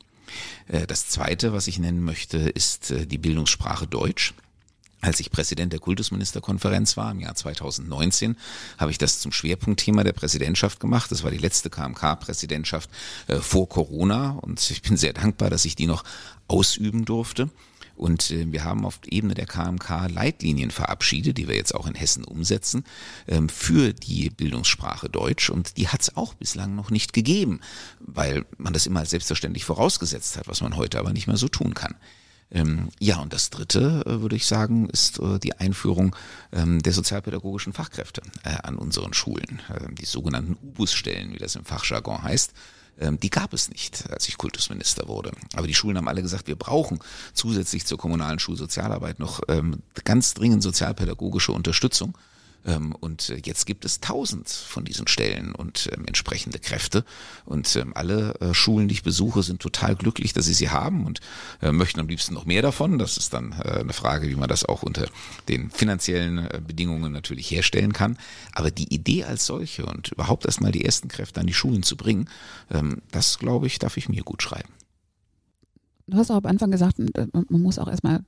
Äh, 0.66 0.86
das 0.86 1.08
Zweite, 1.08 1.52
was 1.52 1.66
ich 1.66 1.78
nennen 1.78 2.04
möchte, 2.04 2.38
ist 2.38 2.90
äh, 2.90 3.06
die 3.06 3.18
Bildungssprache 3.18 3.86
Deutsch. 3.86 4.34
Als 5.00 5.20
ich 5.20 5.30
Präsident 5.30 5.72
der 5.72 5.78
Kultusministerkonferenz 5.78 6.96
war 6.96 7.12
im 7.12 7.20
Jahr 7.20 7.36
2019, 7.36 8.36
habe 8.78 8.90
ich 8.90 8.98
das 8.98 9.20
zum 9.20 9.30
Schwerpunktthema 9.30 10.02
der 10.02 10.12
Präsidentschaft 10.12 10.80
gemacht. 10.80 11.12
Das 11.12 11.22
war 11.22 11.30
die 11.30 11.38
letzte 11.38 11.70
KMK-Präsidentschaft 11.70 12.90
vor 13.40 13.68
Corona 13.68 14.30
und 14.42 14.68
ich 14.72 14.82
bin 14.82 14.96
sehr 14.96 15.12
dankbar, 15.12 15.50
dass 15.50 15.64
ich 15.66 15.76
die 15.76 15.86
noch 15.86 16.02
ausüben 16.48 17.04
durfte. 17.04 17.48
Und 17.98 18.30
äh, 18.30 18.50
wir 18.50 18.64
haben 18.64 18.84
auf 18.84 19.00
Ebene 19.06 19.34
der 19.34 19.46
KMK 19.46 20.08
Leitlinien 20.08 20.70
verabschiedet, 20.70 21.36
die 21.36 21.48
wir 21.48 21.56
jetzt 21.56 21.74
auch 21.74 21.86
in 21.86 21.94
Hessen 21.94 22.24
umsetzen, 22.24 22.84
ähm, 23.26 23.48
für 23.48 23.92
die 23.92 24.30
Bildungssprache 24.30 25.08
Deutsch. 25.08 25.50
Und 25.50 25.76
die 25.76 25.88
hat 25.88 26.00
es 26.02 26.16
auch 26.16 26.34
bislang 26.34 26.74
noch 26.74 26.90
nicht 26.90 27.12
gegeben, 27.12 27.60
weil 28.00 28.46
man 28.56 28.72
das 28.72 28.86
immer 28.86 29.00
als 29.00 29.10
selbstverständlich 29.10 29.64
vorausgesetzt 29.64 30.36
hat, 30.36 30.48
was 30.48 30.60
man 30.60 30.76
heute 30.76 30.98
aber 30.98 31.12
nicht 31.12 31.26
mehr 31.26 31.36
so 31.36 31.48
tun 31.48 31.74
kann. 31.74 31.96
Ähm, 32.50 32.88
ja, 32.98 33.18
und 33.18 33.32
das 33.32 33.50
Dritte, 33.50 34.04
äh, 34.06 34.22
würde 34.22 34.36
ich 34.36 34.46
sagen, 34.46 34.88
ist 34.88 35.18
äh, 35.18 35.38
die 35.38 35.54
Einführung 35.54 36.16
ähm, 36.52 36.80
der 36.82 36.92
sozialpädagogischen 36.92 37.72
Fachkräfte 37.74 38.22
äh, 38.42 38.56
an 38.62 38.76
unseren 38.76 39.12
Schulen. 39.12 39.60
Die 39.92 40.06
sogenannten 40.06 40.56
UBUS-Stellen, 40.62 41.34
wie 41.34 41.38
das 41.38 41.56
im 41.56 41.64
Fachjargon 41.64 42.22
heißt. 42.22 42.52
Ähm, 43.00 43.18
die 43.20 43.30
gab 43.30 43.52
es 43.52 43.70
nicht, 43.70 44.10
als 44.10 44.28
ich 44.28 44.38
Kultusminister 44.38 45.08
wurde. 45.08 45.32
Aber 45.54 45.66
die 45.66 45.74
Schulen 45.74 45.96
haben 45.96 46.08
alle 46.08 46.22
gesagt, 46.22 46.46
wir 46.46 46.56
brauchen 46.56 46.98
zusätzlich 47.32 47.86
zur 47.86 47.98
kommunalen 47.98 48.38
Schulsozialarbeit 48.38 49.18
noch 49.18 49.40
ähm, 49.48 49.82
ganz 50.04 50.34
dringend 50.34 50.62
sozialpädagogische 50.62 51.52
Unterstützung. 51.52 52.16
Ähm, 52.68 52.94
und 53.00 53.30
äh, 53.30 53.40
jetzt 53.44 53.64
gibt 53.66 53.84
es 53.84 54.00
tausend 54.00 54.48
von 54.48 54.84
diesen 54.84 55.08
Stellen 55.08 55.54
und 55.54 55.88
ähm, 55.92 56.04
entsprechende 56.06 56.58
Kräfte. 56.58 57.04
Und 57.46 57.74
ähm, 57.76 57.92
alle 57.94 58.34
äh, 58.40 58.52
Schulen, 58.52 58.88
die 58.88 58.94
ich 58.94 59.02
besuche, 59.02 59.42
sind 59.42 59.60
total 59.60 59.96
glücklich, 59.96 60.34
dass 60.34 60.44
sie 60.44 60.54
sie 60.54 60.68
haben 60.68 61.06
und 61.06 61.20
äh, 61.62 61.72
möchten 61.72 61.98
am 61.98 62.08
liebsten 62.08 62.34
noch 62.34 62.44
mehr 62.44 62.60
davon. 62.60 62.98
Das 62.98 63.16
ist 63.16 63.32
dann 63.32 63.52
eine 63.52 63.92
Frage, 63.92 64.28
wie 64.28 64.34
man 64.34 64.48
das 64.48 64.64
auch 64.64 64.82
unter 64.82 65.06
den 65.48 65.70
finanziellen 65.70 66.48
Bedingungen 66.66 67.12
natürlich 67.12 67.50
herstellen 67.50 67.92
kann. 67.92 68.18
Aber 68.52 68.70
die 68.70 68.92
Idee 68.92 69.24
als 69.24 69.46
solche 69.46 69.86
und 69.86 70.08
überhaupt 70.08 70.44
erstmal 70.44 70.72
die 70.72 70.84
ersten 70.84 71.08
Kräfte 71.08 71.40
an 71.40 71.46
die 71.46 71.54
Schulen 71.54 71.82
zu 71.82 71.96
bringen, 71.96 72.28
das 73.10 73.38
glaube 73.38 73.66
ich, 73.66 73.78
darf 73.78 73.96
ich 73.96 74.08
mir 74.08 74.22
gut 74.22 74.42
schreiben. 74.42 74.68
Du 76.06 76.18
hast 76.18 76.30
auch 76.30 76.36
am 76.36 76.46
Anfang 76.46 76.70
gesagt, 76.70 76.98
man 76.98 77.46
muss 77.62 77.78
auch 77.78 77.88
erstmal 77.88 78.24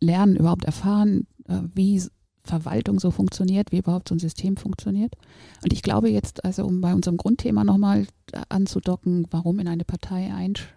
lernen, 0.00 0.36
überhaupt 0.36 0.64
erfahren, 0.64 1.26
wie 1.46 2.02
Verwaltung 2.44 3.00
so 3.00 3.10
funktioniert, 3.10 3.72
wie 3.72 3.78
überhaupt 3.78 4.08
so 4.08 4.14
ein 4.14 4.18
System 4.18 4.56
funktioniert. 4.56 5.14
Und 5.62 5.72
ich 5.72 5.82
glaube 5.82 6.10
jetzt, 6.10 6.44
also 6.44 6.64
um 6.64 6.80
bei 6.80 6.94
unserem 6.94 7.16
Grundthema 7.16 7.64
nochmal 7.64 8.06
anzudocken, 8.48 9.26
warum 9.30 9.58
in 9.58 9.68
eine 9.68 9.84
Partei 9.84 10.32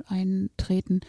eintreten. 0.08 1.02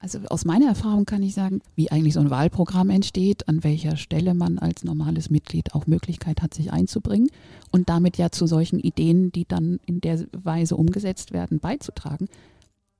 Also 0.00 0.20
aus 0.28 0.44
meiner 0.44 0.66
Erfahrung 0.66 1.06
kann 1.06 1.22
ich 1.22 1.34
sagen, 1.34 1.60
wie 1.74 1.90
eigentlich 1.90 2.14
so 2.14 2.20
ein 2.20 2.30
Wahlprogramm 2.30 2.90
entsteht, 2.90 3.48
an 3.48 3.64
welcher 3.64 3.96
Stelle 3.96 4.34
man 4.34 4.58
als 4.58 4.84
normales 4.84 5.28
Mitglied 5.28 5.74
auch 5.74 5.86
Möglichkeit 5.86 6.40
hat, 6.40 6.54
sich 6.54 6.72
einzubringen 6.72 7.30
und 7.72 7.88
damit 7.88 8.16
ja 8.16 8.30
zu 8.30 8.46
solchen 8.46 8.78
Ideen, 8.78 9.32
die 9.32 9.44
dann 9.44 9.80
in 9.86 10.00
der 10.00 10.24
Weise 10.32 10.76
umgesetzt 10.76 11.32
werden, 11.32 11.58
beizutragen. 11.58 12.28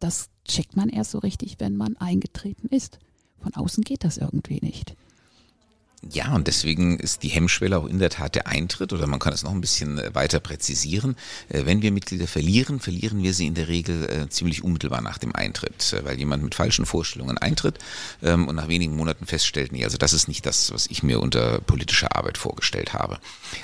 Das 0.00 0.28
checkt 0.44 0.76
man 0.76 0.88
erst 0.88 1.12
so 1.12 1.18
richtig, 1.18 1.56
wenn 1.58 1.76
man 1.76 1.97
eingetreten 1.97 2.68
ist. 2.68 2.99
Von 3.38 3.54
außen 3.54 3.85
geht 3.85 4.02
das 4.02 4.18
irgendwie 4.18 4.58
nicht. 4.61 4.97
Ja, 6.02 6.32
und 6.32 6.46
deswegen 6.46 6.96
ist 7.00 7.24
die 7.24 7.28
Hemmschwelle 7.28 7.76
auch 7.76 7.86
in 7.86 7.98
der 7.98 8.10
Tat 8.10 8.36
der 8.36 8.46
Eintritt 8.46 8.92
oder 8.92 9.08
man 9.08 9.18
kann 9.18 9.32
es 9.32 9.42
noch 9.42 9.50
ein 9.50 9.60
bisschen 9.60 9.98
äh, 9.98 10.14
weiter 10.14 10.38
präzisieren. 10.38 11.16
Äh, 11.48 11.66
wenn 11.66 11.82
wir 11.82 11.90
Mitglieder 11.90 12.28
verlieren, 12.28 12.78
verlieren 12.78 13.20
wir 13.20 13.34
sie 13.34 13.48
in 13.48 13.54
der 13.54 13.66
Regel 13.66 14.08
äh, 14.08 14.28
ziemlich 14.28 14.62
unmittelbar 14.62 15.00
nach 15.00 15.18
dem 15.18 15.34
Eintritt, 15.34 15.96
weil 16.04 16.16
jemand 16.16 16.44
mit 16.44 16.54
falschen 16.54 16.86
Vorstellungen 16.86 17.36
eintritt 17.36 17.78
ähm, 18.22 18.46
und 18.46 18.54
nach 18.54 18.68
wenigen 18.68 18.94
Monaten 18.94 19.26
feststellt, 19.26 19.72
nee, 19.72 19.84
also 19.84 19.98
das 19.98 20.12
ist 20.12 20.28
nicht 20.28 20.46
das, 20.46 20.72
was 20.72 20.86
ich 20.86 21.02
mir 21.02 21.18
unter 21.18 21.60
politischer 21.62 22.14
Arbeit 22.14 22.38
vorgestellt 22.38 22.92
habe. 22.92 23.18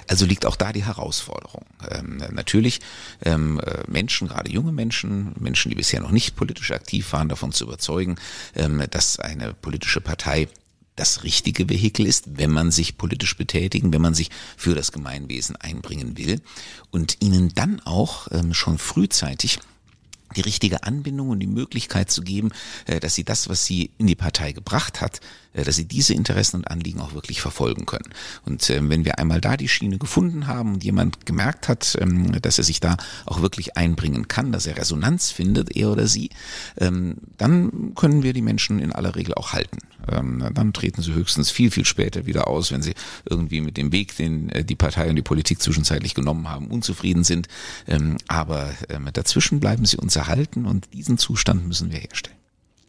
Also 0.08 0.26
liegt 0.26 0.44
auch 0.44 0.56
da 0.56 0.72
die 0.72 0.84
Herausforderung. 0.84 1.64
Ähm, 1.88 2.20
natürlich 2.32 2.80
ähm, 3.24 3.60
Menschen, 3.86 4.26
gerade 4.26 4.50
junge 4.50 4.72
Menschen, 4.72 5.34
Menschen, 5.38 5.68
die 5.68 5.76
bisher 5.76 6.00
noch 6.00 6.10
nicht 6.10 6.34
politisch 6.34 6.72
aktiv 6.72 7.12
waren, 7.12 7.28
davon 7.28 7.52
zu 7.52 7.64
überzeugen, 7.64 8.16
dass 8.90 9.18
eine 9.18 9.54
politische 9.54 10.00
Partei 10.00 10.48
das 10.96 11.24
richtige 11.24 11.68
Vehikel 11.68 12.06
ist, 12.06 12.38
wenn 12.38 12.50
man 12.50 12.70
sich 12.70 12.96
politisch 12.96 13.36
betätigen, 13.36 13.92
wenn 13.92 14.02
man 14.02 14.14
sich 14.14 14.30
für 14.56 14.74
das 14.74 14.92
Gemeinwesen 14.92 15.56
einbringen 15.56 16.16
will 16.16 16.40
und 16.90 17.16
ihnen 17.20 17.52
dann 17.54 17.80
auch 17.80 18.28
ähm, 18.30 18.54
schon 18.54 18.78
frühzeitig 18.78 19.58
die 20.36 20.40
richtige 20.40 20.82
Anbindung 20.82 21.30
und 21.30 21.40
die 21.40 21.46
Möglichkeit 21.46 22.10
zu 22.10 22.22
geben, 22.22 22.50
äh, 22.86 23.00
dass 23.00 23.14
sie 23.14 23.24
das, 23.24 23.48
was 23.48 23.64
sie 23.64 23.90
in 23.98 24.06
die 24.06 24.14
Partei 24.14 24.52
gebracht 24.52 25.00
hat, 25.00 25.20
äh, 25.52 25.64
dass 25.64 25.76
sie 25.76 25.86
diese 25.86 26.14
Interessen 26.14 26.56
und 26.56 26.70
Anliegen 26.70 27.00
auch 27.00 27.14
wirklich 27.14 27.40
verfolgen 27.40 27.86
können. 27.86 28.10
Und 28.44 28.68
ähm, 28.70 28.90
wenn 28.90 29.04
wir 29.04 29.18
einmal 29.18 29.40
da 29.40 29.56
die 29.56 29.68
Schiene 29.68 29.98
gefunden 29.98 30.46
haben 30.46 30.74
und 30.74 30.84
jemand 30.84 31.26
gemerkt 31.26 31.68
hat, 31.68 31.96
ähm, 32.00 32.40
dass 32.42 32.58
er 32.58 32.64
sich 32.64 32.80
da 32.80 32.96
auch 33.26 33.42
wirklich 33.42 33.76
einbringen 33.76 34.28
kann, 34.28 34.52
dass 34.52 34.66
er 34.66 34.76
Resonanz 34.76 35.30
findet, 35.30 35.74
er 35.76 35.90
oder 35.90 36.06
sie, 36.06 36.30
dann 36.76 37.92
können 37.94 38.22
wir 38.22 38.32
die 38.32 38.42
Menschen 38.42 38.78
in 38.78 38.92
aller 38.92 39.14
Regel 39.14 39.34
auch 39.34 39.52
halten. 39.52 39.78
Dann 40.06 40.72
treten 40.72 41.02
sie 41.02 41.14
höchstens 41.14 41.50
viel, 41.50 41.70
viel 41.70 41.84
später 41.84 42.26
wieder 42.26 42.48
aus, 42.48 42.72
wenn 42.72 42.82
sie 42.82 42.94
irgendwie 43.28 43.60
mit 43.60 43.76
dem 43.76 43.92
Weg, 43.92 44.16
den 44.16 44.48
äh, 44.50 44.64
die 44.64 44.76
Partei 44.76 45.08
und 45.08 45.16
die 45.16 45.22
Politik 45.22 45.60
zwischenzeitlich 45.60 46.14
genommen 46.14 46.48
haben, 46.48 46.68
unzufrieden 46.68 47.24
sind. 47.24 47.48
Aber 48.28 48.70
dazwischen 49.12 49.60
bleiben 49.60 49.84
sie 49.84 49.96
uns 49.96 50.16
erhalten 50.16 50.66
und 50.66 50.92
diesen 50.92 51.18
Zustand 51.18 51.66
müssen 51.66 51.92
wir 51.92 51.98
herstellen. 51.98 52.36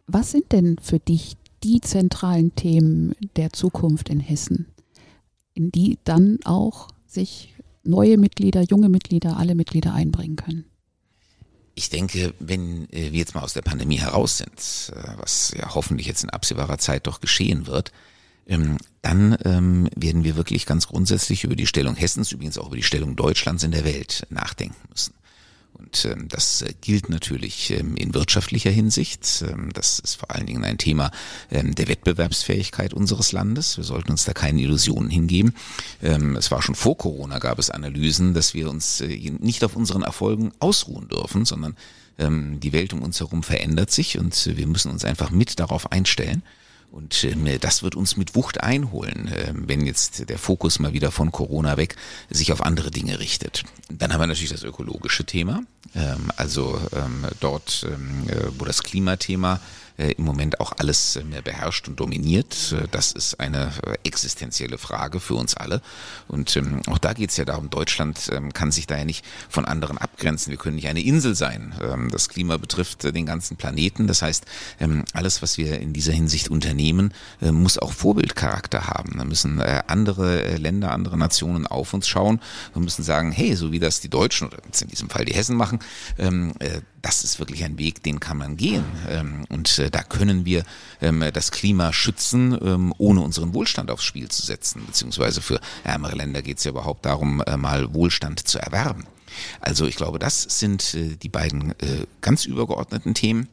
Was 0.07 0.31
sind 0.31 0.51
denn 0.51 0.77
für 0.81 1.00
dich 1.00 1.38
die 1.63 1.81
zentralen 1.81 2.53
Themen 2.55 3.15
der 3.36 3.51
Zukunft 3.51 4.10
in 4.10 4.19
Hessen, 4.19 4.67
in 5.53 5.72
die 5.72 5.98
dann 6.03 6.38
auch 6.43 6.89
sich 7.07 7.55
neue 7.84 8.17
Mitglieder, 8.17 8.62
junge 8.62 8.89
Mitglieder, 8.89 9.38
alle 9.38 9.55
Mitglieder 9.55 9.93
einbringen 9.93 10.36
können. 10.36 10.65
Ich 11.75 11.89
denke, 11.89 12.34
wenn 12.39 12.86
äh, 12.91 13.12
wir 13.12 13.20
jetzt 13.20 13.36
mal 13.36 13.41
aus 13.41 13.53
der 13.53 13.62
Pandemie 13.62 14.00
heraus 14.00 14.38
sind, 14.38 14.94
äh, 14.96 15.17
was 15.17 15.53
ja 15.58 15.75
hoffentlich 15.75 16.08
jetzt 16.08 16.24
in 16.24 16.29
absehbarer 16.29 16.77
Zeit 16.77 17.05
doch 17.05 17.20
geschehen 17.20 17.67
wird, 17.67 17.91
ähm, 18.48 18.77
dann 19.01 19.38
ähm, 19.44 19.89
werden 19.96 20.24
wir 20.24 20.36
wirklich 20.36 20.65
ganz 20.65 20.88
grundsätzlich 20.88 21.44
über 21.44 21.55
die 21.55 21.67
Stellung 21.67 21.96
Hessens, 21.96 22.32
übrigens 22.32 22.58
auch 22.58 22.67
über 22.67 22.75
die 22.75 22.84
Stellung 22.84 23.15
Deutschlands 23.15 23.63
in 23.63 23.72
der 23.72 23.86
Welt 23.86 24.25
nachdenken 24.29 24.88
müssen. 24.89 25.13
Und 25.77 26.05
ähm, 26.05 26.27
das 26.29 26.62
äh, 26.62 26.74
gilt 26.79 27.10
natürlich 27.10 27.72
ähm, 27.72 27.98
in 27.98 28.13
wirtschaftlicher 28.13 28.72
Hinsicht. 28.72 29.44
Ähm, 29.48 29.72
das 29.74 30.00
ist 30.00 30.15
vor 30.15 30.32
allen 30.32 30.46
Dingen 30.46 30.63
ein 30.63 30.77
Thema 30.77 31.12
ähm, 31.51 31.75
der 31.75 31.88
Wettbewerbsfähigkeit 31.88 32.94
unseres 32.94 33.34
Landes. 33.34 33.75
Wir 33.77 33.84
sollten 33.84 34.12
uns 34.12 34.24
da 34.24 34.34
keine 34.34 34.62
Illusionen 34.62 35.10
hingeben. 35.10 35.53
Ähm, 36.01 36.38
es 36.38 36.50
war 36.50 36.62
schon 36.62 36.75
vor 36.75 36.98
Corona 36.98 37.39
gab 37.39 37.60
es 37.60 37.70
Analysen, 37.70 38.34
dass 38.34 38.53
wir 38.53 38.70
uns 38.70 39.01
äh, 39.01 39.32
nicht 39.39 39.63
auf 39.63 39.75
unseren 39.75 40.03
Erfolgen 40.03 40.51
ausruhen 40.60 41.10
dürfen, 41.10 41.44
sondern 41.44 41.75
ähm, 42.17 42.60
die 42.62 42.72
Welt 42.72 42.94
um 42.94 43.01
uns 43.01 43.20
herum 43.20 43.44
verändert 43.44 43.91
sich 43.91 44.17
und 44.17 44.58
wir 44.58 44.67
müssen 44.67 44.91
uns 44.91 45.03
einfach 45.03 45.32
mit 45.32 45.60
darauf 45.60 45.91
einstellen. 45.91 46.41
Und 46.95 47.25
ähm, 47.25 47.45
das 47.59 47.83
wird 47.83 47.95
uns 47.95 48.15
mit 48.15 48.35
Wucht 48.35 48.63
einholen, 48.63 49.27
äh, 49.27 49.51
wenn 49.53 49.85
jetzt 49.85 50.29
der 50.29 50.39
Fokus 50.39 50.79
mal 50.79 50.93
wieder 50.93 51.11
von 51.11 51.29
Corona 51.29 51.75
weg 51.75 51.97
sich 52.29 52.53
auf 52.53 52.61
andere 52.61 52.89
Dinge 52.89 53.19
richtet. 53.19 53.65
Dann 53.89 54.13
haben 54.13 54.21
wir 54.21 54.27
natürlich 54.27 54.51
das 54.51 54.63
ökologische 54.63 55.25
Thema. 55.25 55.61
Ähm, 55.93 56.31
also 56.37 56.79
ähm, 56.95 57.25
dort, 57.41 57.85
ähm, 57.85 58.29
äh, 58.29 58.45
wo 58.57 58.63
das 58.63 58.81
Klimathema 58.81 59.59
im 59.97 60.25
Moment 60.25 60.59
auch 60.59 60.73
alles 60.77 61.19
mehr 61.29 61.41
beherrscht 61.41 61.87
und 61.87 61.99
dominiert. 61.99 62.73
Äh, 62.73 62.87
das 62.91 63.11
ist 63.11 63.39
eine 63.39 63.71
äh, 63.85 63.95
existenzielle 64.03 64.77
Frage 64.77 65.19
für 65.19 65.35
uns 65.35 65.55
alle. 65.55 65.81
Und 66.27 66.55
ähm, 66.57 66.81
auch 66.87 66.97
da 66.97 67.13
geht 67.13 67.29
es 67.29 67.37
ja 67.37 67.45
darum, 67.45 67.69
Deutschland 67.69 68.29
ähm, 68.31 68.53
kann 68.53 68.71
sich 68.71 68.87
da 68.87 68.97
ja 68.97 69.05
nicht 69.05 69.25
von 69.49 69.65
anderen 69.65 69.97
abgrenzen. 69.97 70.51
Wir 70.51 70.57
können 70.57 70.75
nicht 70.75 70.87
eine 70.87 71.01
Insel 71.01 71.35
sein. 71.35 71.73
Ähm, 71.81 72.09
das 72.11 72.29
Klima 72.29 72.57
betrifft 72.57 73.03
den 73.03 73.25
ganzen 73.25 73.57
Planeten. 73.57 74.07
Das 74.07 74.21
heißt, 74.21 74.45
alles, 75.13 75.41
was 75.41 75.57
wir 75.57 75.79
in 75.79 75.93
dieser 75.93 76.13
Hinsicht 76.13 76.49
unternehmen, 76.49 77.13
muss 77.39 77.77
auch 77.77 77.91
Vorbildcharakter 77.91 78.87
haben. 78.87 79.17
Da 79.17 79.25
müssen 79.25 79.61
andere 79.61 80.55
Länder, 80.57 80.91
andere 80.91 81.17
Nationen 81.17 81.67
auf 81.67 81.93
uns 81.93 82.07
schauen 82.07 82.39
und 82.73 82.83
müssen 82.83 83.03
sagen, 83.03 83.31
hey, 83.31 83.55
so 83.55 83.71
wie 83.71 83.79
das 83.79 83.99
die 83.99 84.09
Deutschen 84.09 84.47
oder 84.47 84.57
in 84.63 84.87
diesem 84.87 85.09
Fall 85.09 85.25
die 85.25 85.33
Hessen 85.33 85.55
machen, 85.55 85.79
das 87.05 87.24
ist 87.24 87.38
wirklich 87.38 87.63
ein 87.63 87.77
Weg, 87.77 88.01
den 88.01 88.19
kann 88.19 88.38
man 88.38 88.57
gehen. 88.57 88.83
Und 89.50 89.79
da 89.91 90.01
können 90.01 90.43
wir 90.43 90.63
ähm, 91.01 91.24
das 91.33 91.51
Klima 91.51 91.93
schützen, 91.93 92.57
ähm, 92.59 92.93
ohne 92.97 93.21
unseren 93.21 93.53
Wohlstand 93.53 93.91
aufs 93.91 94.03
Spiel 94.03 94.29
zu 94.29 94.43
setzen. 94.43 94.83
Beziehungsweise 94.88 95.41
für 95.41 95.59
ärmere 95.83 96.15
Länder 96.15 96.41
geht 96.41 96.57
es 96.57 96.63
ja 96.63 96.71
überhaupt 96.71 97.05
darum, 97.05 97.41
äh, 97.41 97.57
mal 97.57 97.93
Wohlstand 97.93 98.47
zu 98.47 98.57
erwerben. 98.57 99.05
Also 99.59 99.85
ich 99.85 99.95
glaube, 99.95 100.19
das 100.19 100.43
sind 100.43 100.95
äh, 100.95 101.15
die 101.15 101.29
beiden 101.29 101.71
äh, 101.79 102.07
ganz 102.21 102.45
übergeordneten 102.45 103.13
Themen. 103.13 103.47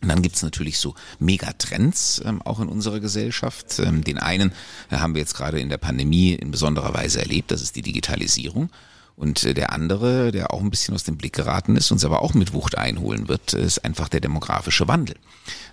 Und 0.00 0.08
dann 0.08 0.22
gibt's 0.22 0.42
natürlich 0.42 0.78
so 0.78 0.94
Megatrends 1.18 2.22
ähm, 2.24 2.40
auch 2.42 2.60
in 2.60 2.68
unserer 2.68 3.00
Gesellschaft. 3.00 3.78
Ähm, 3.80 4.04
den 4.04 4.18
einen 4.18 4.52
äh, 4.90 4.96
haben 4.96 5.14
wir 5.14 5.20
jetzt 5.20 5.34
gerade 5.34 5.60
in 5.60 5.68
der 5.68 5.78
Pandemie 5.78 6.32
in 6.34 6.50
besonderer 6.50 6.94
Weise 6.94 7.20
erlebt, 7.20 7.50
das 7.50 7.62
ist 7.62 7.76
die 7.76 7.82
Digitalisierung. 7.82 8.70
Und 9.18 9.42
äh, 9.44 9.52
der 9.52 9.72
andere, 9.72 10.30
der 10.30 10.54
auch 10.54 10.60
ein 10.60 10.70
bisschen 10.70 10.94
aus 10.94 11.02
dem 11.02 11.16
Blick 11.16 11.32
geraten 11.32 11.76
ist, 11.76 11.90
uns 11.90 12.04
aber 12.04 12.22
auch 12.22 12.34
mit 12.34 12.52
Wucht 12.52 12.78
einholen 12.78 13.26
wird, 13.26 13.52
ist 13.52 13.84
einfach 13.84 14.08
der 14.08 14.20
demografische 14.20 14.86
Wandel. 14.86 15.16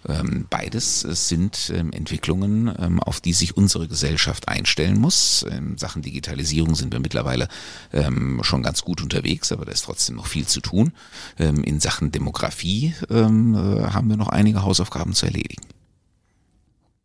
Ähm, 0.07 0.47
beides 0.49 1.01
sind 1.01 1.71
ähm, 1.73 1.91
Entwicklungen, 1.93 2.73
ähm, 2.79 2.99
auf 2.99 3.21
die 3.21 3.33
sich 3.33 3.55
unsere 3.55 3.87
Gesellschaft 3.87 4.47
einstellen 4.47 4.99
muss. 4.99 5.43
In 5.43 5.77
Sachen 5.77 6.01
Digitalisierung 6.01 6.73
sind 6.73 6.91
wir 6.91 6.99
mittlerweile 6.99 7.47
schon 8.41 8.63
ganz 8.63 8.81
gut 8.83 9.01
unterwegs, 9.01 9.51
aber 9.51 9.65
da 9.65 9.71
ist 9.71 9.85
trotzdem 9.85 10.15
noch 10.15 10.25
viel 10.25 10.47
zu 10.47 10.59
tun. 10.59 10.91
In 11.37 11.79
Sachen 11.79 12.11
Demografie 12.11 12.93
äh, 13.09 13.13
haben 13.13 14.09
wir 14.09 14.17
noch 14.17 14.29
einige 14.29 14.63
Hausaufgaben 14.63 15.13
zu 15.13 15.25
erledigen. 15.27 15.61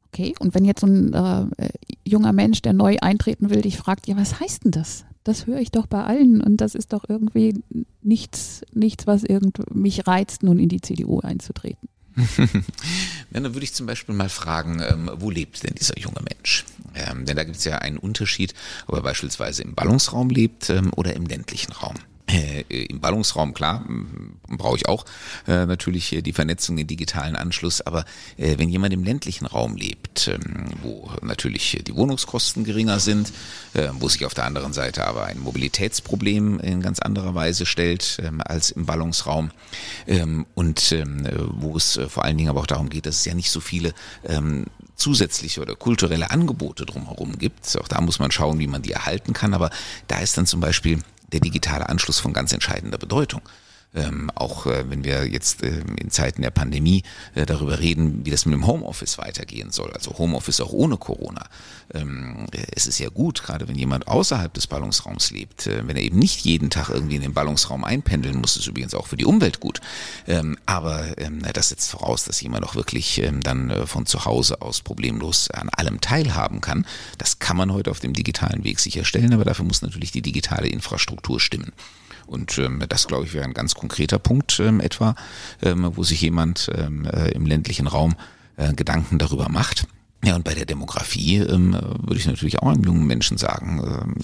Okay, 0.09 0.35
und 0.39 0.55
wenn 0.55 0.65
jetzt 0.65 0.81
so 0.81 0.87
ein 0.87 1.13
äh, 1.13 1.69
junger 2.05 2.33
Mensch, 2.33 2.63
der 2.63 2.73
neu 2.73 2.97
eintreten 3.01 3.51
will, 3.51 3.63
dich 3.63 3.77
fragt, 3.77 4.09
ja, 4.09 4.17
was 4.17 4.41
heißt 4.41 4.65
denn 4.65 4.73
das? 4.73 5.05
Das 5.31 5.47
höre 5.47 5.61
ich 5.61 5.71
doch 5.71 5.87
bei 5.87 6.03
allen 6.03 6.41
und 6.43 6.57
das 6.57 6.75
ist 6.75 6.93
doch 6.93 7.05
irgendwie 7.09 7.55
nichts, 8.03 8.63
nichts 8.73 9.07
was 9.07 9.23
irgend 9.23 9.75
mich 9.75 10.07
reizt, 10.07 10.43
nun 10.43 10.59
in 10.59 10.69
die 10.69 10.81
CDU 10.81 11.21
einzutreten. 11.21 11.89
ja, 12.37 13.41
dann 13.41 13.55
würde 13.55 13.63
ich 13.63 13.73
zum 13.73 13.87
Beispiel 13.87 14.15
mal 14.15 14.29
fragen, 14.29 14.83
ähm, 14.87 15.11
wo 15.15 15.31
lebt 15.31 15.63
denn 15.63 15.75
dieser 15.79 15.97
junge 15.99 16.21
Mensch? 16.29 16.65
Ähm, 16.95 17.25
denn 17.25 17.37
da 17.37 17.45
gibt 17.45 17.57
es 17.57 17.65
ja 17.65 17.79
einen 17.79 17.99
Unterschied, 17.99 18.55
ob 18.89 18.97
er 18.97 19.03
beispielsweise 19.03 19.63
im 19.63 19.75
Ballungsraum 19.75 20.29
lebt 20.29 20.69
ähm, 20.71 20.91
oder 20.97 21.15
im 21.15 21.25
ländlichen 21.25 21.73
Raum. 21.73 21.95
Äh, 22.33 22.85
Im 22.85 23.01
Ballungsraum, 23.01 23.55
klar, 23.55 23.85
brauche 24.49 24.77
ich 24.77 24.87
auch 24.87 25.05
äh, 25.47 25.67
natürlich 25.67 26.17
die 26.23 26.33
Vernetzung, 26.33 26.77
den 26.77 26.87
digitalen 26.87 27.37
Anschluss. 27.37 27.81
Aber 27.81 28.05
äh, 28.37 28.59
wenn 28.59 28.69
jemand 28.69 28.93
im 28.95 29.05
ländlichen 29.05 29.47
Raum 29.47 29.77
lebt, 29.77 30.29
ähm, 30.29 30.67
wo 30.83 31.11
natürlich 31.23 31.83
die 31.87 31.95
Wohnungskosten 31.95 32.65
geringer 32.65 33.01
sind, 33.01 33.33
äh, 33.75 33.89
wo 33.93 34.09
sich 34.09 34.25
auf 34.27 34.35
der 34.35 34.45
anderen 34.45 34.73
Seite 34.73 35.07
aber 35.07 35.25
ein 35.25 35.39
Mobilitätsproblem 35.39 36.61
in 36.61 36.81
ganz 36.81 37.01
anderer 37.01 37.35
Weise 37.35 37.67
stellt 37.67 38.21
ähm, 38.23 38.41
als 38.45 38.71
im 38.71 38.87
Ballungsraum 38.87 39.51
ähm, 40.07 40.47
und 40.55 40.93
ähm, 40.93 41.27
wo 41.53 41.77
es 41.77 41.97
äh, 41.97 42.09
vor 42.09 42.25
allen 42.25 42.37
Dingen 42.37 42.51
aber 42.51 42.61
auch 42.61 42.67
darum 42.67 42.91
geht, 42.91 43.07
dass 43.07 43.17
es 43.17 43.25
ja 43.25 43.35
nicht 43.35 43.51
so 43.51 43.61
viele 43.61 43.95
ähm, 44.25 44.67
zusätzliche 44.97 45.63
oder 45.63 45.75
kulturelle 45.75 46.31
Angebote 46.31 46.85
drumherum 46.85 47.39
gibt. 47.39 47.77
Auch 47.81 47.89
da 47.89 48.01
muss 48.01 48.19
man 48.19 48.31
schauen, 48.31 48.59
wie 48.59 48.67
man 48.67 48.83
die 48.83 48.93
erhalten 48.93 49.33
kann. 49.33 49.55
Aber 49.55 49.71
da 50.07 50.19
ist 50.19 50.37
dann 50.37 50.47
zum 50.47 50.61
Beispiel 50.61 51.01
der 51.33 51.41
digitale 51.41 51.89
Anschluss 51.89 52.19
von 52.19 52.33
ganz 52.33 52.53
entscheidender 52.53 52.99
Bedeutung. 52.99 53.43
Ähm, 53.93 54.31
auch 54.37 54.67
äh, 54.67 54.89
wenn 54.89 55.03
wir 55.03 55.27
jetzt 55.27 55.65
äh, 55.65 55.83
in 56.01 56.11
Zeiten 56.11 56.43
der 56.43 56.51
Pandemie 56.51 57.03
äh, 57.35 57.45
darüber 57.45 57.81
reden, 57.81 58.25
wie 58.25 58.31
das 58.31 58.47
mit 58.47 58.55
dem 58.55 58.67
Homeoffice 58.67 59.19
weitergehen 59.19 59.73
soll, 59.73 59.91
also 59.93 60.17
Homeoffice 60.17 60.61
auch 60.61 60.73
ohne 60.73 60.97
Corona. 60.97 61.47
Ähm, 61.93 62.47
es 62.75 62.87
ist 62.87 63.01
ja 63.01 63.09
gut, 63.09 63.43
gerade 63.43 63.67
wenn 63.67 63.75
jemand 63.75 64.07
außerhalb 64.07 64.55
des 64.55 64.69
Ballungsraums 64.69 65.33
lebt, 65.33 65.67
äh, 65.67 65.87
wenn 65.89 65.97
er 65.97 66.03
eben 66.03 66.21
nicht 66.21 66.43
jeden 66.43 66.71
Tag 66.71 66.89
irgendwie 66.89 67.17
in 67.17 67.23
den 67.23 67.35
Ballungsraum 67.35 67.85
einpendeln 67.85 68.37
muss, 68.37 68.57
ist 68.57 68.69
übrigens 68.69 68.95
auch 68.95 69.09
für 69.09 69.17
die 69.17 69.25
Umwelt 69.25 69.59
gut. 69.59 69.81
Ähm, 70.29 70.57
aber 70.67 71.19
ähm, 71.19 71.43
das 71.53 71.71
setzt 71.71 71.91
voraus, 71.91 72.25
dass 72.25 72.41
jemand 72.41 72.65
auch 72.65 72.77
wirklich 72.77 73.19
ähm, 73.19 73.43
dann 73.43 73.71
äh, 73.71 73.87
von 73.89 74.07
zu 74.07 74.25
Hause 74.25 74.63
aus 74.63 74.83
problemlos 74.83 75.51
an 75.51 75.69
allem 75.71 76.01
teilhaben 76.01 76.61
kann. 76.61 76.87
Das 77.19 77.41
kann 77.41 77.57
man 77.57 77.73
heute 77.73 77.91
auf 77.91 77.99
dem 77.99 78.13
digitalen 78.13 78.63
Weg 78.63 78.79
sicherstellen, 78.79 79.33
aber 79.33 79.45
dafür 79.45 79.65
muss 79.65 79.83
natürlich 79.83 80.13
die 80.13 80.23
digitale 80.23 80.69
Infrastruktur 80.69 81.41
stimmen. 81.41 81.73
Und 82.31 82.59
ähm, 82.59 82.83
das, 82.89 83.09
glaube 83.09 83.25
ich, 83.25 83.35
wäre 83.35 83.45
ein 83.45 83.55
ganz 83.55 83.75
konkreter 83.75 84.21
Punkt 84.21 84.61
ähm, 84.61 84.79
etwa, 84.79 85.17
ähm, 85.63 85.91
wo 85.97 86.05
sich 86.05 86.21
jemand 86.21 86.71
ähm, 86.73 87.05
äh, 87.05 87.33
im 87.33 87.45
ländlichen 87.45 87.89
Raum 87.89 88.15
äh, 88.57 88.73
Gedanken 88.73 89.19
darüber 89.19 89.49
macht. 89.49 89.89
Ja, 90.23 90.37
und 90.37 90.45
bei 90.45 90.55
der 90.55 90.67
Demografie 90.67 91.39
ähm, 91.39 91.73
würde 91.73 92.17
ich 92.17 92.27
natürlich 92.27 92.59
auch 92.59 92.69
einem 92.69 92.85
jungen 92.85 93.07
Menschen 93.07 93.39
sagen, 93.39 93.83
ähm, 93.83 94.17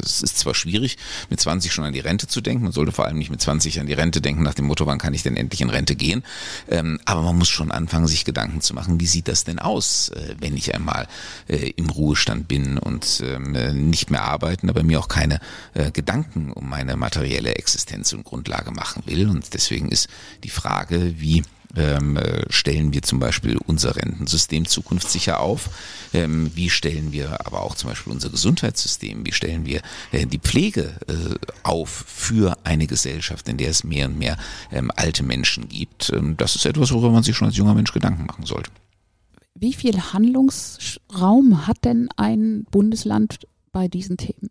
es 0.00 0.22
ist 0.22 0.38
zwar 0.38 0.54
schwierig, 0.54 0.96
mit 1.28 1.40
20 1.40 1.72
schon 1.72 1.84
an 1.84 1.92
die 1.92 1.98
Rente 1.98 2.28
zu 2.28 2.40
denken, 2.40 2.62
man 2.62 2.72
sollte 2.72 2.92
vor 2.92 3.06
allem 3.06 3.18
nicht 3.18 3.30
mit 3.30 3.40
20 3.40 3.80
an 3.80 3.88
die 3.88 3.92
Rente 3.92 4.20
denken 4.20 4.44
nach 4.44 4.54
dem 4.54 4.66
Motto, 4.66 4.86
wann 4.86 4.98
kann 4.98 5.12
ich 5.12 5.24
denn 5.24 5.36
endlich 5.36 5.60
in 5.60 5.70
Rente 5.70 5.96
gehen, 5.96 6.22
ähm, 6.68 7.00
aber 7.04 7.22
man 7.22 7.36
muss 7.36 7.48
schon 7.48 7.72
anfangen, 7.72 8.06
sich 8.06 8.24
Gedanken 8.24 8.60
zu 8.60 8.74
machen, 8.74 9.00
wie 9.00 9.06
sieht 9.06 9.26
das 9.26 9.42
denn 9.42 9.58
aus, 9.58 10.10
äh, 10.10 10.36
wenn 10.38 10.56
ich 10.56 10.72
einmal 10.72 11.08
äh, 11.48 11.70
im 11.70 11.90
Ruhestand 11.90 12.46
bin 12.46 12.78
und 12.78 13.20
ähm, 13.26 13.90
nicht 13.90 14.10
mehr 14.10 14.22
arbeiten, 14.22 14.70
aber 14.70 14.84
mir 14.84 15.00
auch 15.00 15.08
keine 15.08 15.40
äh, 15.74 15.90
Gedanken 15.90 16.52
um 16.52 16.68
meine 16.68 16.96
materielle 16.96 17.56
Existenz 17.56 18.12
und 18.12 18.24
Grundlage 18.24 18.70
machen 18.70 19.02
will. 19.06 19.28
Und 19.28 19.52
deswegen 19.52 19.88
ist 19.88 20.08
die 20.44 20.50
Frage, 20.50 21.14
wie 21.18 21.42
ähm, 21.76 22.16
äh, 22.16 22.44
stellen 22.50 22.92
wir 22.92 23.02
zum 23.02 23.20
Beispiel 23.20 23.58
unser 23.66 23.96
Rentensystem 23.96 24.66
zukunftssicher 24.66 25.40
auf? 25.40 25.70
Ähm, 26.12 26.50
wie 26.54 26.70
stellen 26.70 27.12
wir 27.12 27.46
aber 27.46 27.62
auch 27.62 27.74
zum 27.74 27.90
Beispiel 27.90 28.12
unser 28.12 28.30
Gesundheitssystem? 28.30 29.24
Wie 29.24 29.32
stellen 29.32 29.66
wir 29.66 29.82
äh, 30.12 30.26
die 30.26 30.38
Pflege 30.38 30.94
äh, 31.08 31.34
auf 31.62 32.04
für 32.06 32.58
eine 32.64 32.86
Gesellschaft, 32.86 33.48
in 33.48 33.56
der 33.56 33.70
es 33.70 33.84
mehr 33.84 34.06
und 34.06 34.18
mehr 34.18 34.36
ähm, 34.72 34.90
alte 34.96 35.22
Menschen 35.22 35.68
gibt? 35.68 36.10
Ähm, 36.14 36.36
das 36.36 36.56
ist 36.56 36.66
etwas, 36.66 36.92
worüber 36.92 37.10
man 37.10 37.22
sich 37.22 37.36
schon 37.36 37.48
als 37.48 37.56
junger 37.56 37.74
Mensch 37.74 37.92
Gedanken 37.92 38.26
machen 38.26 38.46
sollte. 38.46 38.70
Wie 39.54 39.72
viel 39.72 40.00
Handlungsraum 40.12 41.66
hat 41.66 41.84
denn 41.84 42.08
ein 42.16 42.64
Bundesland 42.70 43.40
bei 43.72 43.88
diesen 43.88 44.16
Themen? 44.16 44.50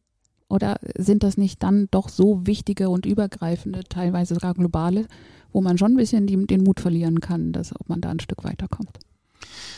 Oder 0.50 0.80
sind 0.98 1.24
das 1.24 1.38
nicht 1.38 1.64
dann 1.64 1.88
doch 1.92 2.10
so 2.10 2.46
wichtige 2.46 2.90
und 2.90 3.06
übergreifende, 3.06 3.84
teilweise 3.88 4.34
sogar 4.34 4.56
globale 4.56 5.06
wo 5.52 5.62
man 5.62 5.78
schon 5.78 5.94
ein 5.94 5.98
bisschen 5.98 6.28
die, 6.28 6.46
den 6.46 6.64
Mut 6.64 6.80
verlieren 6.80 7.20
kann, 7.20 7.52
dass 7.52 7.74
ob 7.74 7.90
man 7.90 8.02
da 8.02 8.10
ein 8.10 8.20
Stück 8.20 8.44
weiterkommt. 8.44 9.00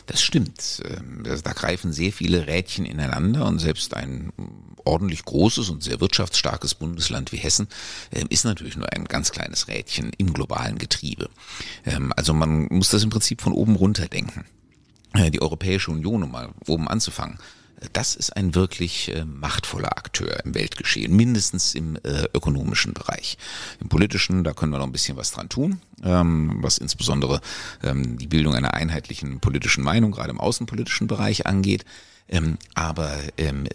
Das 0.08 0.22
stimmt. 0.22 0.82
Ähm, 0.86 1.24
da 1.24 1.54
greifen 1.54 1.94
sehr 1.94 2.12
viele 2.12 2.48
Rädchen 2.48 2.86
ineinander 2.86 3.46
und 3.46 3.60
selbst 3.60 3.94
ein 3.94 4.34
ordentlich 4.84 5.24
großes 5.24 5.70
und 5.70 5.84
sehr 5.84 6.02
wirtschaftsstarkes 6.02 6.74
Bundesland 6.74 7.32
wie 7.32 7.38
Hessen 7.38 7.68
ähm, 8.12 8.26
ist 8.30 8.44
natürlich 8.44 8.76
nur 8.76 8.92
ein 8.92 9.06
ganz 9.06 9.32
kleines 9.32 9.68
Rädchen 9.68 10.12
im 10.18 10.34
globalen 10.34 10.80
Getriebe. 10.80 11.30
Ähm, 11.86 12.12
also 12.18 12.34
man 12.34 12.68
muss 12.72 12.90
das 12.90 13.04
im 13.04 13.12
Prinzip 13.12 13.42
von 13.42 13.54
oben 13.54 13.76
runter 13.76 14.08
denken. 14.08 14.46
Äh, 15.14 15.30
die 15.30 15.42
Europäische 15.42 15.92
Union, 15.92 16.24
um 16.24 16.32
mal 16.32 16.50
oben 16.68 16.88
anzufangen, 16.88 17.38
das 17.94 18.16
ist 18.16 18.36
ein 18.36 18.56
wirklich 18.56 19.16
äh, 19.16 19.26
machtvoller 19.26 19.98
Akteur 19.98 20.44
im 20.46 20.54
Weltgeschehen, 20.54 21.16
mindestens 21.16 21.74
im 21.74 21.96
äh, 21.98 22.26
ökonomischen 22.34 22.94
Bereich. 22.94 23.38
Im 23.80 23.90
politischen, 23.90 24.44
da 24.44 24.54
können 24.54 24.72
wir 24.72 24.78
noch 24.78 24.86
ein 24.86 24.92
bisschen 24.92 25.18
was 25.18 25.32
dran 25.32 25.50
tun, 25.50 25.82
ähm, 26.04 26.58
was 26.62 26.78
insbesondere 26.78 27.42
ähm, 27.84 28.18
die 28.18 28.28
Bildung 28.28 28.54
einer 28.56 28.74
einheitlichen 28.74 29.40
politischen 29.40 29.84
Meinung, 29.84 30.12
gerade 30.12 30.30
im 30.30 30.40
außenpolitischen 30.40 31.08
Bereich 31.08 31.46
angeht. 31.48 31.86
Ähm, 32.30 32.58
aber 32.76 33.20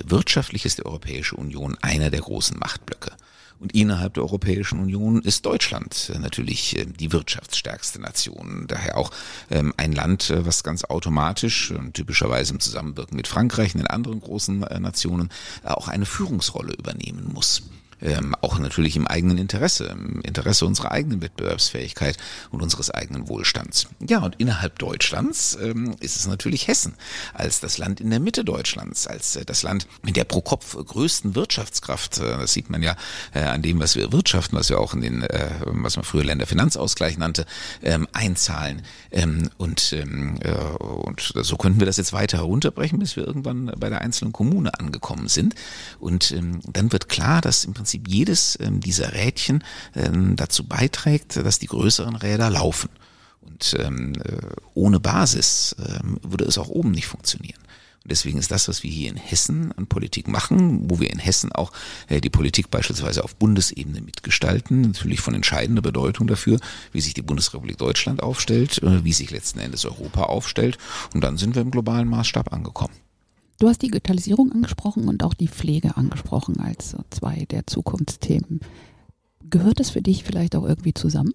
wirtschaftlich 0.04 0.64
ist 0.64 0.78
die 0.78 0.86
Europäische 0.86 1.36
Union 1.36 1.76
einer 1.82 2.08
der 2.08 2.20
großen 2.20 2.58
Machtblöcke. 2.58 3.12
Und 3.58 3.74
innerhalb 3.74 4.14
der 4.14 4.22
Europäischen 4.22 4.80
Union 4.80 5.22
ist 5.22 5.46
Deutschland 5.46 6.12
äh, 6.14 6.18
natürlich 6.18 6.76
äh, 6.76 6.86
die 6.86 7.12
wirtschaftsstärkste 7.12 8.00
Nation. 8.00 8.66
Daher 8.68 8.98
auch 8.98 9.10
ähm, 9.50 9.72
ein 9.76 9.92
Land, 9.92 10.30
äh, 10.30 10.44
was 10.44 10.62
ganz 10.62 10.84
automatisch, 10.84 11.72
typischerweise 11.92 12.52
im 12.52 12.60
Zusammenwirken 12.60 13.16
mit 13.16 13.28
Frankreich 13.28 13.74
und 13.74 13.80
den 13.80 13.86
anderen 13.86 14.20
großen 14.20 14.60
Nationen, 14.60 15.30
auch 15.64 15.88
eine 15.88 16.06
Führungsrolle 16.06 16.74
übernehmen 16.74 17.30
muss 17.32 17.62
ähm, 18.00 18.34
auch 18.40 18.58
natürlich 18.58 18.96
im 18.96 19.06
eigenen 19.06 19.38
Interesse, 19.38 19.86
im 19.86 20.20
Interesse 20.22 20.66
unserer 20.66 20.92
eigenen 20.92 21.22
Wettbewerbsfähigkeit 21.22 22.16
und 22.50 22.62
unseres 22.62 22.90
eigenen 22.90 23.28
Wohlstands. 23.28 23.88
Ja, 24.06 24.20
und 24.20 24.36
innerhalb 24.36 24.78
Deutschlands 24.78 25.56
ähm, 25.60 25.96
ist 26.00 26.16
es 26.16 26.26
natürlich 26.26 26.68
Hessen 26.68 26.94
als 27.34 27.60
das 27.60 27.78
Land 27.78 28.00
in 28.00 28.10
der 28.10 28.20
Mitte 28.20 28.44
Deutschlands, 28.44 29.06
als 29.06 29.36
äh, 29.36 29.44
das 29.44 29.62
Land 29.62 29.86
mit 30.02 30.16
der 30.16 30.24
pro 30.24 30.40
Kopf 30.40 30.76
größten 30.76 31.34
Wirtschaftskraft. 31.34 32.18
Äh, 32.18 32.38
das 32.38 32.52
sieht 32.52 32.70
man 32.70 32.82
ja 32.82 32.96
äh, 33.34 33.40
an 33.40 33.62
dem, 33.62 33.80
was 33.80 33.96
wir 33.96 34.12
wirtschaften, 34.12 34.56
was 34.56 34.68
wir 34.68 34.78
auch 34.78 34.94
in 34.94 35.00
den, 35.00 35.22
äh, 35.22 35.50
was 35.64 35.96
man 35.96 36.04
früher 36.04 36.24
Länderfinanzausgleich 36.24 37.18
nannte, 37.18 37.46
ähm, 37.82 38.06
einzahlen. 38.12 38.82
Ähm, 39.10 39.50
und, 39.56 39.92
ähm, 39.92 40.38
äh, 40.42 40.52
und 40.52 41.32
so 41.34 41.56
könnten 41.56 41.80
wir 41.80 41.86
das 41.86 41.96
jetzt 41.96 42.12
weiter 42.12 42.38
herunterbrechen, 42.38 42.98
bis 42.98 43.16
wir 43.16 43.26
irgendwann 43.26 43.72
bei 43.78 43.88
der 43.88 44.02
einzelnen 44.02 44.32
Kommune 44.32 44.78
angekommen 44.78 45.28
sind. 45.28 45.54
Und 45.98 46.32
ähm, 46.32 46.60
dann 46.66 46.92
wird 46.92 47.08
klar, 47.08 47.40
dass 47.40 47.64
im 47.64 47.74
Prinzip 47.74 47.85
Prinzip 47.86 48.08
jedes 48.08 48.58
ähm, 48.60 48.80
dieser 48.80 49.12
Rädchen 49.12 49.62
ähm, 49.94 50.34
dazu 50.36 50.66
beiträgt, 50.66 51.36
dass 51.36 51.58
die 51.60 51.68
größeren 51.68 52.16
Räder 52.16 52.50
laufen. 52.50 52.90
Und 53.40 53.76
ähm, 53.78 54.14
äh, 54.24 54.38
ohne 54.74 54.98
Basis 54.98 55.76
würde 56.22 56.44
es 56.46 56.58
auch 56.58 56.68
oben 56.68 56.90
nicht 56.90 57.06
funktionieren. 57.06 57.60
Und 58.06 58.10
deswegen 58.12 58.38
ist 58.38 58.52
das, 58.52 58.68
was 58.68 58.84
wir 58.84 58.90
hier 58.90 59.10
in 59.10 59.16
Hessen 59.16 59.72
an 59.72 59.88
Politik 59.88 60.28
machen, 60.28 60.88
wo 60.88 61.00
wir 61.00 61.10
in 61.10 61.18
Hessen 61.18 61.50
auch 61.50 61.72
äh, 62.06 62.20
die 62.20 62.30
Politik 62.30 62.70
beispielsweise 62.70 63.24
auf 63.24 63.34
Bundesebene 63.34 64.00
mitgestalten, 64.00 64.82
natürlich 64.82 65.20
von 65.20 65.34
entscheidender 65.34 65.82
Bedeutung 65.82 66.28
dafür, 66.28 66.60
wie 66.92 67.00
sich 67.00 67.14
die 67.14 67.22
Bundesrepublik 67.22 67.78
Deutschland 67.78 68.22
aufstellt, 68.22 68.80
äh, 68.84 69.02
wie 69.02 69.12
sich 69.12 69.32
letzten 69.32 69.58
Endes 69.58 69.84
Europa 69.84 70.22
aufstellt. 70.22 70.78
Und 71.14 71.24
dann 71.24 71.36
sind 71.36 71.56
wir 71.56 71.62
im 71.62 71.72
globalen 71.72 72.08
Maßstab 72.08 72.52
angekommen. 72.52 72.94
Du 73.58 73.68
hast 73.68 73.80
Digitalisierung 73.80 74.52
angesprochen 74.52 75.08
und 75.08 75.22
auch 75.22 75.32
die 75.32 75.48
Pflege 75.48 75.96
angesprochen 75.96 76.60
als 76.60 76.94
zwei 77.10 77.46
der 77.50 77.66
Zukunftsthemen. 77.66 78.60
Gehört 79.48 79.80
das 79.80 79.90
für 79.90 80.02
dich 80.02 80.24
vielleicht 80.24 80.54
auch 80.56 80.64
irgendwie 80.64 80.92
zusammen? 80.92 81.32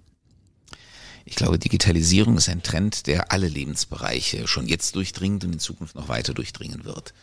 Ich 1.26 1.36
glaube, 1.36 1.58
Digitalisierung 1.58 2.38
ist 2.38 2.50
ein 2.50 2.64
Trend, 2.64 3.08
der 3.08 3.32
alle 3.32 3.48
Lebensbereiche 3.48 4.48
schon 4.48 4.68
jetzt 4.68 4.96
durchdringt 4.96 5.44
und 5.44 5.54
in 5.54 5.60
Zukunft 5.60 5.96
noch 5.96 6.10
weiter 6.10 6.34
durchdringen 6.34 6.84
wird. 6.84 7.14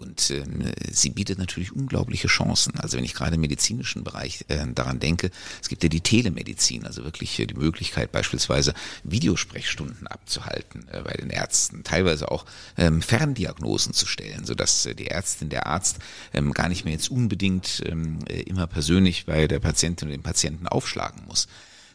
Und 0.00 0.30
ähm, 0.30 0.72
sie 0.90 1.10
bietet 1.10 1.38
natürlich 1.38 1.72
unglaubliche 1.72 2.26
Chancen. 2.26 2.80
Also 2.80 2.96
wenn 2.96 3.04
ich 3.04 3.12
gerade 3.12 3.34
im 3.34 3.42
medizinischen 3.42 4.02
Bereich 4.02 4.46
äh, 4.48 4.66
daran 4.74 4.98
denke, 4.98 5.30
es 5.60 5.68
gibt 5.68 5.82
ja 5.82 5.90
die 5.90 6.00
Telemedizin, 6.00 6.86
also 6.86 7.04
wirklich 7.04 7.38
äh, 7.38 7.46
die 7.46 7.54
Möglichkeit 7.54 8.10
beispielsweise 8.10 8.72
Videosprechstunden 9.04 10.06
abzuhalten 10.06 10.88
äh, 10.90 11.02
bei 11.02 11.12
den 11.12 11.28
Ärzten, 11.28 11.84
teilweise 11.84 12.30
auch 12.30 12.46
ähm, 12.78 13.02
Ferndiagnosen 13.02 13.92
zu 13.92 14.06
stellen, 14.06 14.46
sodass 14.46 14.86
äh, 14.86 14.94
die 14.94 15.08
Ärztin, 15.08 15.50
der 15.50 15.66
Arzt 15.66 15.98
ähm, 16.32 16.54
gar 16.54 16.70
nicht 16.70 16.86
mehr 16.86 16.94
jetzt 16.94 17.10
unbedingt 17.10 17.82
ähm, 17.84 18.20
äh, 18.26 18.40
immer 18.40 18.66
persönlich 18.66 19.26
bei 19.26 19.48
der 19.48 19.58
Patientin 19.58 20.08
oder 20.08 20.16
dem 20.16 20.22
Patienten 20.22 20.66
aufschlagen 20.66 21.26
muss. 21.26 21.46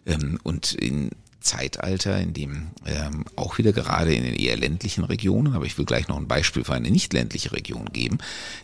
Ähm, 0.06 0.40
und 0.44 0.74
in 0.74 1.10
Zeitalter, 1.46 2.20
in 2.20 2.34
dem 2.34 2.68
ähm, 2.86 3.24
auch 3.36 3.58
wieder 3.58 3.72
gerade 3.72 4.14
in 4.14 4.24
den 4.24 4.36
eher 4.36 4.58
ländlichen 4.58 5.04
Regionen, 5.04 5.54
aber 5.54 5.66
ich 5.66 5.78
will 5.78 5.86
gleich 5.86 6.08
noch 6.08 6.18
ein 6.18 6.28
Beispiel 6.28 6.64
für 6.64 6.74
eine 6.74 6.92
nicht 6.92 7.14
ländliche 7.14 7.52
Region 7.54 7.86
geben, 7.94 8.18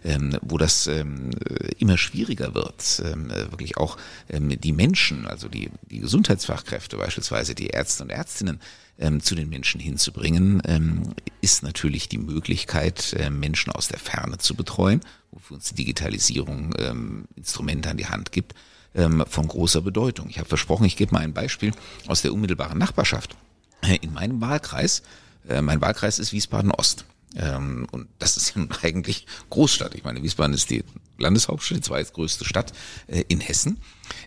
ähm, 0.03 0.37
wo 0.41 0.57
das 0.57 0.87
ähm, 0.87 1.29
immer 1.77 1.97
schwieriger 1.97 2.53
wird, 2.53 3.01
ähm, 3.05 3.29
wirklich 3.29 3.77
auch 3.77 3.97
ähm, 4.29 4.59
die 4.59 4.73
Menschen, 4.73 5.27
also 5.27 5.47
die, 5.47 5.69
die 5.89 5.99
Gesundheitsfachkräfte, 5.99 6.97
beispielsweise 6.97 7.55
die 7.55 7.67
Ärzte 7.67 8.03
und 8.03 8.09
Ärztinnen, 8.09 8.59
ähm, 8.99 9.21
zu 9.21 9.35
den 9.35 9.49
Menschen 9.49 9.79
hinzubringen, 9.79 10.61
ähm, 10.65 11.13
ist 11.41 11.63
natürlich 11.63 12.09
die 12.09 12.17
Möglichkeit, 12.17 13.13
äh, 13.13 13.29
Menschen 13.29 13.71
aus 13.71 13.87
der 13.87 13.99
Ferne 13.99 14.37
zu 14.37 14.55
betreuen, 14.55 15.01
wofür 15.31 15.55
uns 15.55 15.69
die 15.69 15.75
Digitalisierung 15.75 16.73
ähm, 16.77 17.25
Instrumente 17.35 17.89
an 17.89 17.97
die 17.97 18.07
Hand 18.07 18.31
gibt 18.31 18.55
ähm, 18.95 19.23
von 19.27 19.47
großer 19.47 19.81
Bedeutung. 19.81 20.29
Ich 20.29 20.39
habe 20.39 20.49
versprochen, 20.49 20.85
ich 20.85 20.97
gebe 20.97 21.13
mal 21.13 21.21
ein 21.21 21.33
Beispiel 21.33 21.71
aus 22.07 22.21
der 22.21 22.33
unmittelbaren 22.33 22.77
Nachbarschaft. 22.77 23.35
Äh, 23.81 23.97
in 24.01 24.13
meinem 24.13 24.41
Wahlkreis, 24.41 25.03
äh, 25.47 25.61
mein 25.61 25.81
Wahlkreis 25.81 26.19
ist 26.19 26.33
Wiesbaden-Ost. 26.33 27.05
Ähm, 27.35 27.87
und 27.91 28.07
das 28.19 28.37
ist 28.37 28.55
ja 28.55 28.65
eigentlich 28.83 29.25
Großstadt. 29.49 29.95
Ich 29.95 30.03
meine, 30.03 30.21
Wiesbaden 30.21 30.53
ist 30.53 30.69
die 30.69 30.83
Landeshauptstadt, 31.17 31.77
die 31.77 31.81
zweitgrößte 31.81 32.45
Stadt 32.45 32.73
äh, 33.07 33.23
in 33.27 33.39
Hessen. 33.39 33.77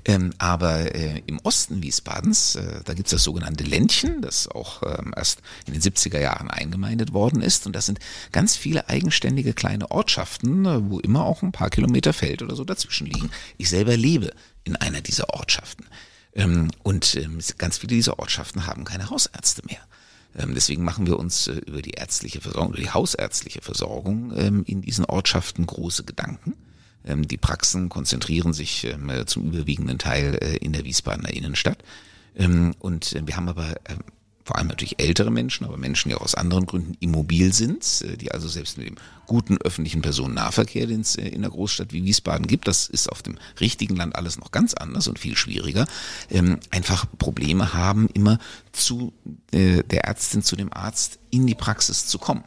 Ähm, 0.07 0.33
aber 0.39 0.95
äh, 0.95 1.23
im 1.27 1.39
Osten 1.41 1.83
Wiesbadens, 1.83 2.55
äh, 2.55 2.81
da 2.85 2.95
gibt's 2.95 3.11
das 3.11 3.25
sogenannte 3.25 3.65
Ländchen, 3.65 4.23
das 4.23 4.49
auch 4.49 4.83
ähm, 4.83 5.13
erst 5.15 5.41
in 5.67 5.75
den 5.75 5.83
70er 5.83 6.19
Jahren 6.19 6.51
eingemeindet 6.51 7.13
worden 7.13 7.43
ist. 7.43 7.67
Und 7.67 7.77
das 7.77 7.87
sind 7.87 7.99
ganz 8.33 8.57
viele 8.57 8.89
eigenständige 8.89 9.53
kleine 9.53 9.91
Ortschaften, 9.91 10.65
äh, 10.65 10.91
wo 10.91 11.01
immer 11.01 11.25
auch 11.25 11.43
ein 11.43 11.53
paar 11.53 11.71
Kilometer 11.71 12.15
Feld 12.15 12.43
oder 12.43 12.57
so 12.57 12.65
dazwischen 12.65 13.07
liegen. 13.07 13.31
Ich 13.59 13.69
selber 13.69 13.97
lebe 13.97 14.33
in 14.65 14.77
einer 14.77 15.01
dieser 15.01 15.31
Ortschaften. 15.31 15.87
Ähm, 16.35 16.71
und 16.83 17.15
ähm, 17.17 17.39
ganz 17.59 17.79
viele 17.79 17.95
dieser 17.95 18.19
Ortschaften 18.19 18.67
haben 18.67 18.85
keine 18.85 19.11
Hausärzte 19.11 19.63
mehr. 19.67 19.81
Ähm, 20.37 20.55
deswegen 20.55 20.83
machen 20.83 21.07
wir 21.07 21.19
uns 21.19 21.47
äh, 21.47 21.53
über 21.67 21.81
die 21.81 21.93
ärztliche 21.93 22.41
Versorgung, 22.41 22.73
über 22.75 22.83
die 22.83 22.91
hausärztliche 22.91 23.63
Versorgung 23.63 24.33
in 24.33 24.83
diesen 24.83 25.05
Ortschaften 25.05 25.67
große 25.67 26.05
Gedanken. 26.05 26.55
Die 27.07 27.37
Praxen 27.37 27.91
konzentrieren 27.91 28.55
sich 28.55 28.89
zum 29.27 29.53
überwiegenden 29.53 29.99
Teil 29.99 30.39
äh, 30.41 30.57
in 30.57 30.73
der 30.73 30.85
Wiesbadener 30.85 31.35
Innenstadt. 31.35 31.79
Und 32.35 33.15
wir 33.27 33.37
haben 33.37 33.49
aber 33.49 33.75
vor 34.45 34.59
allem 34.59 34.69
natürlich 34.69 35.01
ältere 35.01 35.31
Menschen, 35.31 35.65
aber 35.65 35.79
Menschen, 35.79 36.11
die 36.11 36.15
auch 36.15 36.21
aus 36.21 36.35
anderen 36.35 36.67
Gründen 36.67 36.97
immobil 37.01 37.53
sind, 37.53 38.03
äh, 38.03 38.17
die 38.17 38.31
also 38.31 38.47
selbst 38.47 38.77
mit 38.77 38.87
dem 38.87 38.97
guten 39.27 39.57
öffentlichen 39.59 40.03
Personennahverkehr, 40.03 40.87
den 40.87 41.01
es 41.01 41.17
äh, 41.17 41.29
in 41.29 41.43
einer 41.43 41.51
Großstadt 41.51 41.93
wie 41.93 42.05
Wiesbaden 42.05 42.47
gibt, 42.47 42.69
das 42.69 42.87
ist 42.87 43.11
auf 43.11 43.23
dem 43.23 43.39
richtigen 43.59 43.97
Land 43.97 44.17
alles 44.17 44.39
noch 44.39 44.51
ganz 44.51 44.75
anders 44.75 45.09
und 45.09 45.19
viel 45.19 45.37
schwieriger, 45.37 45.87
ähm, 46.31 46.61
einfach 46.71 47.07
Probleme 47.19 47.73
haben, 47.73 48.09
immer 48.13 48.39
zu 48.73 49.15
äh, 49.51 49.83
der 49.83 50.05
Ärztin, 50.05 50.43
zu 50.43 50.57
dem 50.57 50.73
Arzt 50.73 51.19
in 51.31 51.47
die 51.47 51.55
Praxis 51.55 52.07
zu 52.07 52.19
kommen. 52.19 52.45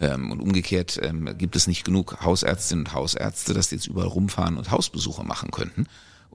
Ähm, 0.00 0.30
und 0.30 0.40
umgekehrt 0.40 0.98
ähm, 1.02 1.38
gibt 1.38 1.56
es 1.56 1.66
nicht 1.66 1.84
genug 1.84 2.20
Hausärztinnen 2.22 2.86
und 2.86 2.92
Hausärzte, 2.92 3.54
dass 3.54 3.68
die 3.68 3.76
jetzt 3.76 3.86
überall 3.86 4.08
rumfahren 4.08 4.58
und 4.58 4.70
Hausbesuche 4.70 5.24
machen 5.24 5.50
könnten. 5.52 5.86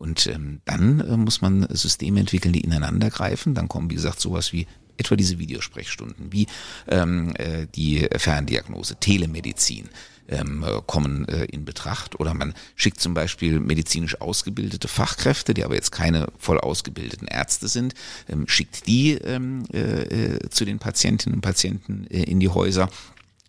Und 0.02 0.26
ähm, 0.26 0.62
dann 0.66 1.00
äh, 1.00 1.16
muss 1.16 1.42
man 1.42 1.68
Systeme 1.70 2.22
entwickeln, 2.22 2.54
die 2.54 2.62
ineinander 2.62 3.12
greifen. 3.12 3.54
Dann 3.54 3.68
kommen, 3.68 3.92
wie 3.92 3.96
gesagt, 3.96 4.20
sowas 4.20 4.52
wie 4.52 4.66
etwa 5.02 5.16
diese 5.16 5.40
Videosprechstunden, 5.40 6.32
wie 6.32 6.48
ähm, 6.88 7.34
äh, 7.36 7.68
die 7.76 8.08
Ferndiagnose, 8.18 8.96
Telemedizin 8.96 9.90
ähm, 10.32 10.64
äh, 10.64 10.82
kommen 10.88 11.28
äh, 11.28 11.46
in 11.46 11.66
Betracht. 11.66 12.20
Oder 12.20 12.34
man 12.34 12.54
schickt 12.76 13.02
zum 13.02 13.14
Beispiel 13.14 13.60
medizinisch 13.60 14.20
ausgebildete 14.20 14.88
Fachkräfte, 14.88 15.54
die 15.54 15.64
aber 15.64 15.76
jetzt 15.76 15.92
keine 15.92 16.28
voll 16.38 16.60
ausgebildeten 16.60 17.28
Ärzte 17.28 17.68
sind, 17.68 17.94
ähm, 18.30 18.48
schickt 18.48 18.88
die 18.88 19.14
ähm, 19.14 19.66
äh, 19.74 20.04
äh 20.04 20.50
zu 20.50 20.66
den 20.66 20.80
Patientinnen 20.80 21.36
und 21.36 21.42
Patienten 21.42 22.06
in 22.06 22.40
die 22.40 22.50
Häuser. 22.50 22.90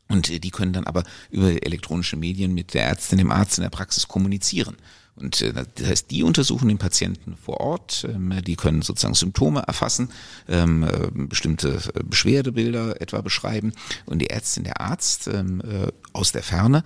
Und 0.09 0.45
die 0.45 0.51
können 0.51 0.75
dann 0.75 0.85
aber 0.85 1.05
über 1.31 1.65
elektronische 1.65 2.17
Medien 2.17 2.53
mit 2.53 2.75
der 2.75 2.85
Ärztin, 2.85 3.17
dem 3.17 3.31
Arzt 3.31 3.57
in 3.57 3.63
der 3.63 3.71
Praxis 3.71 4.09
kommunizieren. 4.09 4.77
Und 5.15 5.41
äh, 5.43 5.53
das 5.53 5.87
heißt, 5.87 6.11
die 6.11 6.23
untersuchen 6.23 6.69
den 6.69 6.79
Patienten 6.79 7.37
vor 7.37 7.61
Ort, 7.61 8.07
ähm, 8.09 8.33
die 8.45 8.57
können 8.57 8.83
sozusagen 8.83 9.15
Symptome 9.15 9.61
erfassen, 9.61 10.11
ähm, 10.49 10.83
äh, 10.83 11.11
bestimmte 11.13 11.79
äh, 11.95 12.03
Beschwerdebilder 12.03 13.01
etwa 13.01 13.21
beschreiben 13.21 13.73
und 14.07 14.21
die 14.21 14.31
Ärztin, 14.31 14.65
der 14.65 14.81
Arzt 14.81 15.29
ähm, 15.29 15.63
aus 16.13 16.33
der 16.33 16.43
Ferne 16.43 16.85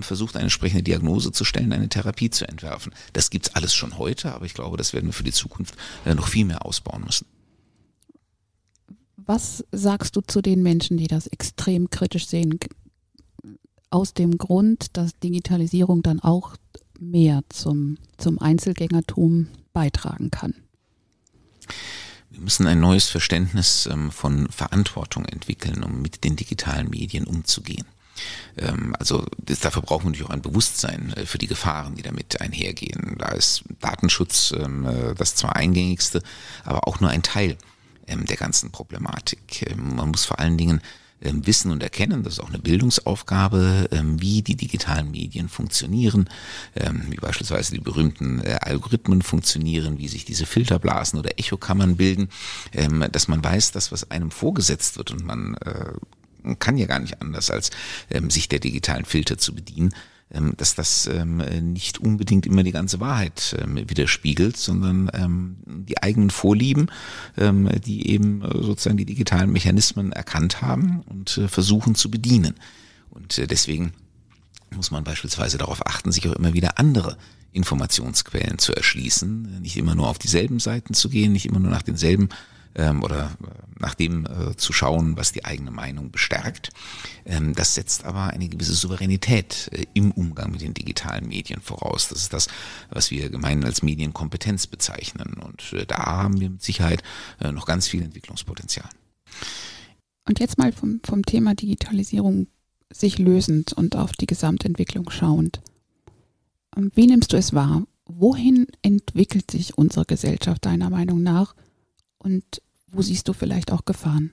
versucht 0.00 0.36
eine 0.36 0.44
entsprechende 0.44 0.82
Diagnose 0.82 1.32
zu 1.32 1.44
stellen, 1.44 1.72
eine 1.72 1.88
Therapie 1.88 2.30
zu 2.30 2.46
entwerfen. 2.48 2.92
Das 3.12 3.30
gibt's 3.30 3.54
alles 3.54 3.74
schon 3.74 3.98
heute, 3.98 4.34
aber 4.34 4.44
ich 4.44 4.54
glaube, 4.54 4.76
das 4.76 4.92
werden 4.92 5.06
wir 5.06 5.12
für 5.12 5.24
die 5.24 5.32
Zukunft 5.32 5.74
noch 6.04 6.28
viel 6.28 6.44
mehr 6.44 6.64
ausbauen 6.64 7.04
müssen. 7.04 7.26
Was 9.16 9.64
sagst 9.72 10.16
du 10.16 10.20
zu 10.20 10.42
den 10.42 10.62
Menschen, 10.62 10.96
die 10.96 11.06
das 11.06 11.26
extrem 11.26 11.90
kritisch 11.90 12.26
sehen? 12.28 12.58
Aus 13.90 14.14
dem 14.14 14.38
Grund, 14.38 14.96
dass 14.96 15.18
Digitalisierung 15.18 16.02
dann 16.02 16.20
auch 16.20 16.56
mehr 16.98 17.42
zum, 17.48 17.98
zum 18.16 18.38
Einzelgängertum 18.38 19.48
beitragen 19.72 20.30
kann. 20.30 20.54
Wir 22.30 22.40
müssen 22.40 22.66
ein 22.66 22.80
neues 22.80 23.08
Verständnis 23.08 23.88
ähm, 23.90 24.10
von 24.10 24.48
Verantwortung 24.48 25.24
entwickeln, 25.24 25.82
um 25.82 26.02
mit 26.02 26.24
den 26.24 26.36
digitalen 26.36 26.90
Medien 26.90 27.24
umzugehen. 27.24 27.86
Ähm, 28.56 28.94
also 28.98 29.26
das, 29.38 29.60
dafür 29.60 29.82
brauchen 29.82 30.04
wir 30.04 30.10
natürlich 30.10 30.28
auch 30.28 30.34
ein 30.34 30.42
Bewusstsein 30.42 31.12
äh, 31.14 31.26
für 31.26 31.38
die 31.38 31.46
Gefahren, 31.46 31.94
die 31.94 32.02
damit 32.02 32.40
einhergehen. 32.40 33.16
Da 33.18 33.28
ist 33.28 33.64
Datenschutz 33.80 34.52
ähm, 34.56 34.86
äh, 34.86 35.14
das 35.14 35.34
zwar 35.34 35.56
eingängigste, 35.56 36.22
aber 36.64 36.86
auch 36.86 37.00
nur 37.00 37.10
ein 37.10 37.22
Teil 37.22 37.56
der 38.10 38.38
ganzen 38.38 38.70
Problematik. 38.70 39.70
Man 39.76 40.08
muss 40.08 40.24
vor 40.24 40.38
allen 40.38 40.56
Dingen 40.56 40.80
wissen 41.20 41.72
und 41.72 41.82
erkennen, 41.82 42.22
das 42.22 42.34
ist 42.34 42.40
auch 42.40 42.48
eine 42.48 42.58
Bildungsaufgabe, 42.58 43.88
ähm, 43.90 44.20
wie 44.20 44.42
die 44.42 44.56
digitalen 44.56 45.10
Medien 45.10 45.48
funktionieren, 45.48 46.28
ähm, 46.76 47.06
wie 47.10 47.16
beispielsweise 47.16 47.74
die 47.74 47.80
berühmten 47.80 48.40
äh, 48.40 48.58
Algorithmen 48.60 49.22
funktionieren, 49.22 49.98
wie 49.98 50.08
sich 50.08 50.24
diese 50.24 50.46
Filterblasen 50.46 51.18
oder 51.18 51.38
Echokammern 51.38 51.96
bilden, 51.96 52.28
ähm, 52.72 53.04
dass 53.10 53.28
man 53.28 53.42
weiß, 53.42 53.72
dass 53.72 53.90
was 53.90 54.10
einem 54.10 54.30
vorgesetzt 54.30 54.96
wird 54.96 55.10
und 55.10 55.24
man 55.24 55.54
äh, 55.64 56.54
kann 56.60 56.78
ja 56.78 56.86
gar 56.86 57.00
nicht 57.00 57.20
anders, 57.20 57.50
als 57.50 57.70
ähm, 58.10 58.30
sich 58.30 58.48
der 58.48 58.60
digitalen 58.60 59.04
Filter 59.04 59.38
zu 59.38 59.54
bedienen, 59.54 59.92
ähm, 59.92 59.98
dass 60.58 60.74
das 60.74 61.06
ähm, 61.06 61.38
nicht 61.72 61.98
unbedingt 61.98 62.44
immer 62.44 62.62
die 62.62 62.72
ganze 62.72 63.00
Wahrheit 63.00 63.56
ähm, 63.58 63.76
widerspiegelt, 63.88 64.58
sondern 64.58 65.10
die 65.66 66.02
eigenen 66.02 66.28
Vorlieben, 66.28 66.90
die 67.36 68.10
eben 68.10 68.42
äh, 68.42 68.62
sozusagen 68.62 68.98
die 68.98 69.06
digitalen 69.06 69.50
Mechanismen 69.50 70.12
erkannt 70.12 70.60
haben 70.60 71.00
und 71.06 71.38
äh, 71.38 71.48
versuchen 71.48 71.94
zu 71.94 72.10
bedienen. 72.10 72.54
Und 73.10 73.38
äh, 73.38 73.46
deswegen 73.46 73.92
muss 74.74 74.90
man 74.90 75.04
beispielsweise 75.04 75.58
darauf 75.58 75.86
achten, 75.86 76.12
sich 76.12 76.28
auch 76.28 76.34
immer 76.34 76.52
wieder 76.52 76.78
andere 76.78 77.16
Informationsquellen 77.52 78.58
zu 78.58 78.74
erschließen, 78.74 79.60
nicht 79.62 79.76
immer 79.76 79.94
nur 79.94 80.08
auf 80.08 80.18
dieselben 80.18 80.60
Seiten 80.60 80.94
zu 80.94 81.08
gehen, 81.08 81.32
nicht 81.32 81.46
immer 81.46 81.58
nur 81.58 81.70
nach 81.70 81.82
denselben 81.82 82.28
ähm, 82.78 83.02
oder 83.02 83.36
äh, 83.42 83.80
nach 83.80 83.94
dem 83.94 84.26
äh, 84.26 84.56
zu 84.56 84.72
schauen, 84.72 85.16
was 85.16 85.32
die 85.32 85.44
eigene 85.44 85.70
Meinung 85.70 86.10
bestärkt. 86.10 86.70
Ähm, 87.26 87.54
das 87.54 87.74
setzt 87.74 88.04
aber 88.04 88.28
eine 88.28 88.48
gewisse 88.48 88.74
Souveränität 88.74 89.68
äh, 89.72 89.86
im 89.94 90.12
Umgang 90.12 90.52
mit 90.52 90.62
den 90.62 90.74
digitalen 90.74 91.28
Medien 91.28 91.60
voraus. 91.60 92.08
Das 92.08 92.22
ist 92.22 92.32
das, 92.32 92.48
was 92.88 93.10
wir 93.10 93.28
gemeinhin 93.28 93.64
als 93.64 93.82
Medienkompetenz 93.82 94.66
bezeichnen. 94.66 95.34
Und 95.34 95.72
äh, 95.72 95.84
da 95.84 95.98
haben 95.98 96.40
wir 96.40 96.50
mit 96.50 96.62
Sicherheit 96.62 97.02
äh, 97.40 97.52
noch 97.52 97.66
ganz 97.66 97.88
viel 97.88 98.02
Entwicklungspotenzial. 98.02 98.88
Und 100.26 100.40
jetzt 100.40 100.58
mal 100.58 100.72
vom, 100.72 101.00
vom 101.04 101.24
Thema 101.24 101.54
Digitalisierung 101.54 102.46
sich 102.90 103.18
lösend 103.18 103.72
und 103.72 103.96
auf 103.96 104.12
die 104.12 104.26
Gesamtentwicklung 104.26 105.10
schauend. 105.10 105.60
Ähm, 106.76 106.90
wie 106.94 107.06
nimmst 107.06 107.32
du 107.32 107.36
es 107.36 107.52
wahr? 107.52 107.86
Wohin 108.06 108.66
entwickelt 108.82 109.50
sich 109.50 109.76
unsere 109.76 110.06
Gesellschaft 110.06 110.64
deiner 110.64 110.90
Meinung 110.90 111.22
nach? 111.22 111.54
Und 112.18 112.62
wo 112.90 113.02
siehst 113.02 113.28
du 113.28 113.32
vielleicht 113.32 113.72
auch 113.72 113.84
Gefahren? 113.84 114.32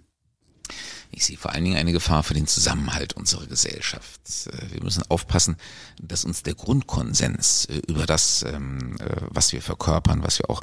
Ich 1.15 1.25
sehe 1.25 1.38
vor 1.38 1.54
allen 1.54 1.63
Dingen 1.63 1.78
eine 1.78 1.93
Gefahr 1.93 2.23
für 2.23 2.34
den 2.34 2.45
Zusammenhalt 2.45 3.13
unserer 3.13 3.45
Gesellschaft. 3.47 4.19
Äh, 4.47 4.73
wir 4.73 4.84
müssen 4.84 5.01
aufpassen, 5.08 5.56
dass 6.01 6.25
uns 6.25 6.43
der 6.43 6.56
Grundkonsens 6.56 7.65
äh, 7.65 7.82
über 7.88 8.06
das, 8.06 8.43
ähm, 8.43 8.97
äh, 8.99 9.21
was 9.30 9.54
wir 9.54 9.62
verkörpern, 9.62 10.23
was 10.23 10.39
wir 10.39 10.49
auch 10.49 10.62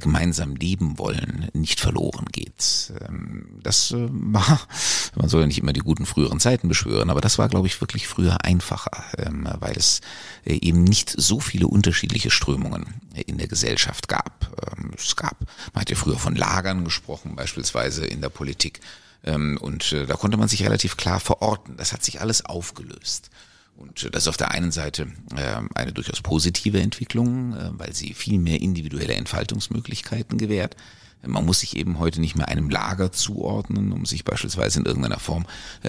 gemeinsam 0.00 0.54
leben 0.54 0.98
wollen, 0.98 1.50
nicht 1.54 1.80
verloren 1.80 2.26
geht. 2.30 2.92
Ähm, 3.06 3.58
das 3.62 3.92
war, 3.96 4.60
man 5.14 5.28
soll 5.28 5.42
ja 5.42 5.46
nicht 5.46 5.58
immer 5.58 5.72
die 5.72 5.80
guten 5.80 6.06
früheren 6.06 6.40
Zeiten 6.40 6.68
beschwören, 6.68 7.10
aber 7.10 7.20
das 7.20 7.38
war, 7.38 7.48
glaube 7.48 7.66
ich, 7.66 7.80
wirklich 7.80 8.06
früher 8.06 8.44
einfacher, 8.44 9.04
ähm, 9.18 9.48
weil 9.58 9.76
es 9.76 10.00
eben 10.44 10.84
nicht 10.84 11.14
so 11.18 11.40
viele 11.40 11.66
unterschiedliche 11.66 12.30
Strömungen 12.30 12.94
in 13.26 13.38
der 13.38 13.48
Gesellschaft 13.48 14.08
gab. 14.08 14.50
Es 14.96 15.16
gab, 15.16 15.40
man 15.72 15.82
hat 15.82 15.90
ja 15.90 15.96
früher 15.96 16.18
von 16.18 16.36
Lagern 16.36 16.84
gesprochen, 16.84 17.36
beispielsweise 17.36 18.06
in 18.06 18.20
der 18.20 18.30
Politik. 18.30 18.80
Ähm, 19.24 19.58
und 19.60 19.92
äh, 19.92 20.06
da 20.06 20.14
konnte 20.14 20.36
man 20.36 20.48
sich 20.48 20.64
relativ 20.64 20.96
klar 20.96 21.20
verorten. 21.20 21.76
Das 21.76 21.92
hat 21.92 22.04
sich 22.04 22.20
alles 22.20 22.44
aufgelöst. 22.44 23.30
Und 23.76 24.04
äh, 24.04 24.10
das 24.10 24.24
ist 24.24 24.28
auf 24.28 24.36
der 24.36 24.50
einen 24.50 24.72
Seite 24.72 25.08
äh, 25.36 25.60
eine 25.74 25.92
durchaus 25.92 26.20
positive 26.20 26.80
Entwicklung, 26.80 27.54
weil 27.78 27.94
sie 27.94 28.14
viel 28.14 28.38
mehr 28.38 28.60
individuelle 28.60 29.14
Entfaltungsmöglichkeiten 29.14 30.38
gewährt. 30.38 30.76
Man 31.24 31.46
muss 31.46 31.60
sich 31.60 31.76
eben 31.76 32.00
heute 32.00 32.20
nicht 32.20 32.34
mehr 32.34 32.48
einem 32.48 32.68
Lager 32.68 33.12
zuordnen, 33.12 33.92
um 33.92 34.06
sich 34.06 34.24
beispielsweise 34.24 34.80
in 34.80 34.86
irgendeiner 34.86 35.20
Form 35.20 35.46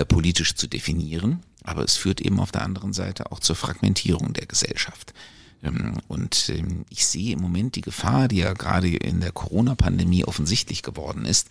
politisch 0.08 0.54
zu 0.54 0.68
definieren. 0.68 1.42
Aber 1.64 1.84
es 1.84 1.98
führt 1.98 2.22
eben 2.22 2.40
auf 2.40 2.52
der 2.52 2.62
anderen 2.62 2.94
Seite 2.94 3.32
auch 3.32 3.40
zur 3.40 3.56
Fragmentierung 3.56 4.34
der 4.34 4.46
Gesellschaft. 4.46 5.16
Ähm, 5.64 5.94
und 6.08 6.50
ähm, 6.50 6.86
ich 6.90 7.08
sehe 7.08 7.34
im 7.34 7.42
Moment 7.42 7.76
die 7.76 7.82
Gefahr, 7.82 8.28
die 8.28 8.38
ja 8.38 8.54
gerade 8.54 8.90
in 8.90 9.22
der 9.22 9.32
Corona-Pandemie 9.32 10.26
offensichtlich 10.26 10.84
geworden 10.84 11.26
ist, 11.26 11.50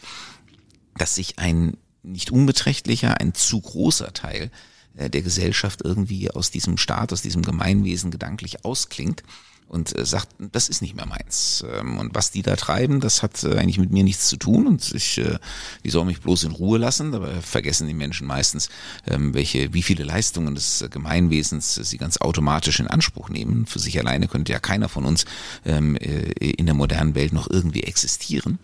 dass 1.03 1.17
sich 1.17 1.41
ein 1.41 1.77
nicht 2.05 2.31
unbeträchtlicher, 2.31 3.21
ein 3.21 3.35
zu 3.35 3.61
großer 3.61 4.12
Teil 4.12 4.53
äh, 4.95 5.11
der 5.11 5.23
Gesellschaft 5.23 5.83
irgendwie 5.83 6.31
aus 6.31 6.53
diesem 6.53 6.79
Staat, 6.79 7.12
aus 7.12 7.23
diesem 7.23 7.43
Gemeinwesen 7.43 8.12
gedanklich 8.12 8.65
ausklingt 8.65 9.25
und 9.73 9.99
äh, 9.99 10.05
sagt, 10.05 10.29
das 10.39 10.69
ist 10.69 10.83
nicht 10.83 10.95
mehr 10.95 11.07
meins. 11.07 11.65
Ähm, 11.67 11.99
und 11.99 12.15
was 12.15 12.31
die 12.31 12.43
da 12.43 12.57
treiben, 12.57 13.01
das 13.01 13.23
hat 13.23 13.43
äh, 13.43 13.57
eigentlich 13.57 13.79
mit 13.79 13.91
mir 13.91 14.05
nichts 14.05 14.29
zu 14.29 14.37
tun 14.37 14.67
und 14.67 14.93
ich, 14.95 15.17
äh, 15.17 15.39
die 15.83 15.91
sollen 15.91 16.07
mich 16.07 16.21
bloß 16.21 16.45
in 16.45 16.53
Ruhe 16.53 16.79
lassen. 16.79 17.11
Dabei 17.11 17.41
vergessen 17.41 17.89
die 17.89 17.95
Menschen 17.95 18.27
meistens, 18.27 18.69
ähm, 19.07 19.33
welche, 19.33 19.73
wie 19.73 19.83
viele 19.83 20.05
Leistungen 20.05 20.55
des 20.55 20.85
Gemeinwesens 20.91 21.75
sie 21.75 21.97
ganz 21.97 22.19
automatisch 22.19 22.81
in 22.81 22.87
Anspruch 22.87 23.31
nehmen. 23.31 23.65
Für 23.65 23.79
sich 23.79 23.99
alleine 23.99 24.29
könnte 24.29 24.53
ja 24.53 24.61
keiner 24.61 24.91
von 24.91 25.07
uns 25.07 25.25
ähm, 25.65 25.97
in 25.97 26.67
der 26.67 26.75
modernen 26.75 27.15
Welt 27.15 27.33
noch 27.33 27.49
irgendwie 27.49 27.83
existieren. 27.83 28.59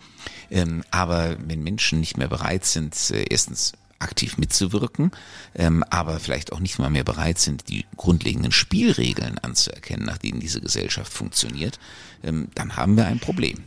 Aber 0.91 1.37
wenn 1.45 1.63
Menschen 1.63 1.99
nicht 1.99 2.17
mehr 2.17 2.27
bereit 2.27 2.65
sind, 2.65 2.95
erstens 3.29 3.73
aktiv 3.99 4.37
mitzuwirken, 4.37 5.11
ähm, 5.55 5.83
aber 5.89 6.19
vielleicht 6.19 6.51
auch 6.51 6.59
nicht 6.59 6.79
mal 6.79 6.89
mehr 6.89 7.03
bereit 7.03 7.39
sind, 7.39 7.69
die 7.69 7.85
grundlegenden 7.97 8.51
Spielregeln 8.51 9.37
anzuerkennen, 9.39 10.05
nach 10.05 10.17
denen 10.17 10.39
diese 10.39 10.61
Gesellschaft 10.61 11.11
funktioniert, 11.11 11.79
ähm, 12.23 12.47
dann 12.55 12.75
haben 12.75 12.97
wir 12.97 13.05
ein 13.05 13.19
Problem. 13.19 13.63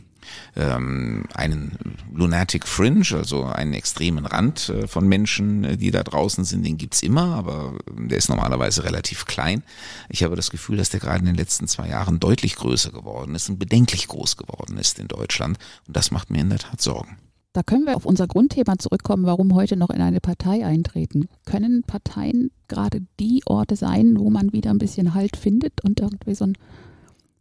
Ähm, 0.55 1.25
einen 1.33 1.77
Lunatic 2.13 2.67
Fringe, 2.67 3.05
also 3.13 3.45
einen 3.45 3.73
extremen 3.73 4.25
Rand 4.25 4.69
äh, 4.69 4.87
von 4.87 5.07
Menschen, 5.07 5.63
äh, 5.63 5.77
die 5.77 5.91
da 5.91 6.03
draußen 6.03 6.43
sind, 6.43 6.65
den 6.65 6.77
gibt's 6.77 7.03
immer, 7.03 7.35
aber 7.35 7.77
der 7.91 8.17
ist 8.17 8.29
normalerweise 8.29 8.83
relativ 8.83 9.25
klein. 9.25 9.63
Ich 10.09 10.23
habe 10.23 10.35
das 10.35 10.49
Gefühl, 10.49 10.77
dass 10.77 10.89
der 10.89 10.99
gerade 10.99 11.19
in 11.19 11.25
den 11.25 11.35
letzten 11.35 11.67
zwei 11.67 11.89
Jahren 11.89 12.19
deutlich 12.19 12.55
größer 12.55 12.91
geworden 12.91 13.35
ist 13.35 13.49
und 13.49 13.59
bedenklich 13.59 14.07
groß 14.07 14.37
geworden 14.37 14.77
ist 14.77 14.99
in 14.99 15.07
Deutschland. 15.07 15.57
Und 15.87 15.95
das 15.95 16.11
macht 16.11 16.29
mir 16.29 16.39
in 16.39 16.49
der 16.49 16.59
Tat 16.59 16.81
Sorgen. 16.81 17.17
Da 17.53 17.61
können 17.61 17.85
wir 17.85 17.95
auf 17.95 18.05
unser 18.05 18.27
Grundthema 18.27 18.79
zurückkommen, 18.79 19.27
warum 19.27 19.53
heute 19.53 19.77
noch 19.77 19.91
in 19.91 20.01
eine 20.01 20.19
Partei 20.19 20.65
eintreten. 20.65 21.29
Können 21.45 21.83
Parteien 21.83 22.49
gerade 22.67 23.01
die 23.19 23.43
Orte 23.45 23.75
sein, 23.75 24.17
wo 24.17 24.31
man 24.31 24.51
wieder 24.53 24.71
ein 24.71 24.79
bisschen 24.79 25.13
Halt 25.13 25.37
findet 25.37 25.83
und 25.83 25.99
irgendwie 25.99 26.33
so, 26.33 26.45
ein, 26.45 26.57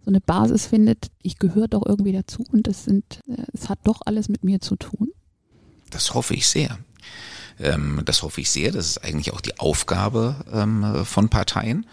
so 0.04 0.10
eine 0.10 0.20
Basis 0.20 0.66
findet, 0.66 1.10
ich 1.22 1.38
gehöre 1.38 1.66
doch 1.66 1.86
irgendwie 1.86 2.12
dazu 2.12 2.44
und 2.52 2.68
es, 2.68 2.86
äh, 2.86 3.00
hat 3.66 3.78
doch 3.84 4.02
alles 4.04 4.28
mit 4.28 4.44
mir 4.44 4.60
zu 4.60 4.76
tun? 4.76 5.12
Das 5.88 6.12
hoffe 6.12 6.34
ich 6.34 6.46
sehr. 6.46 6.78
Ähm, 7.58 8.02
das 8.04 8.22
hoffe 8.22 8.42
ich 8.42 8.50
sehr. 8.50 8.70
Das 8.70 8.86
ist 8.86 8.98
eigentlich 9.04 9.32
auch 9.32 9.40
die 9.40 9.58
Aufgabe 9.58 10.36
ähm, 10.52 11.06
von 11.06 11.30
Parteien. 11.30 11.86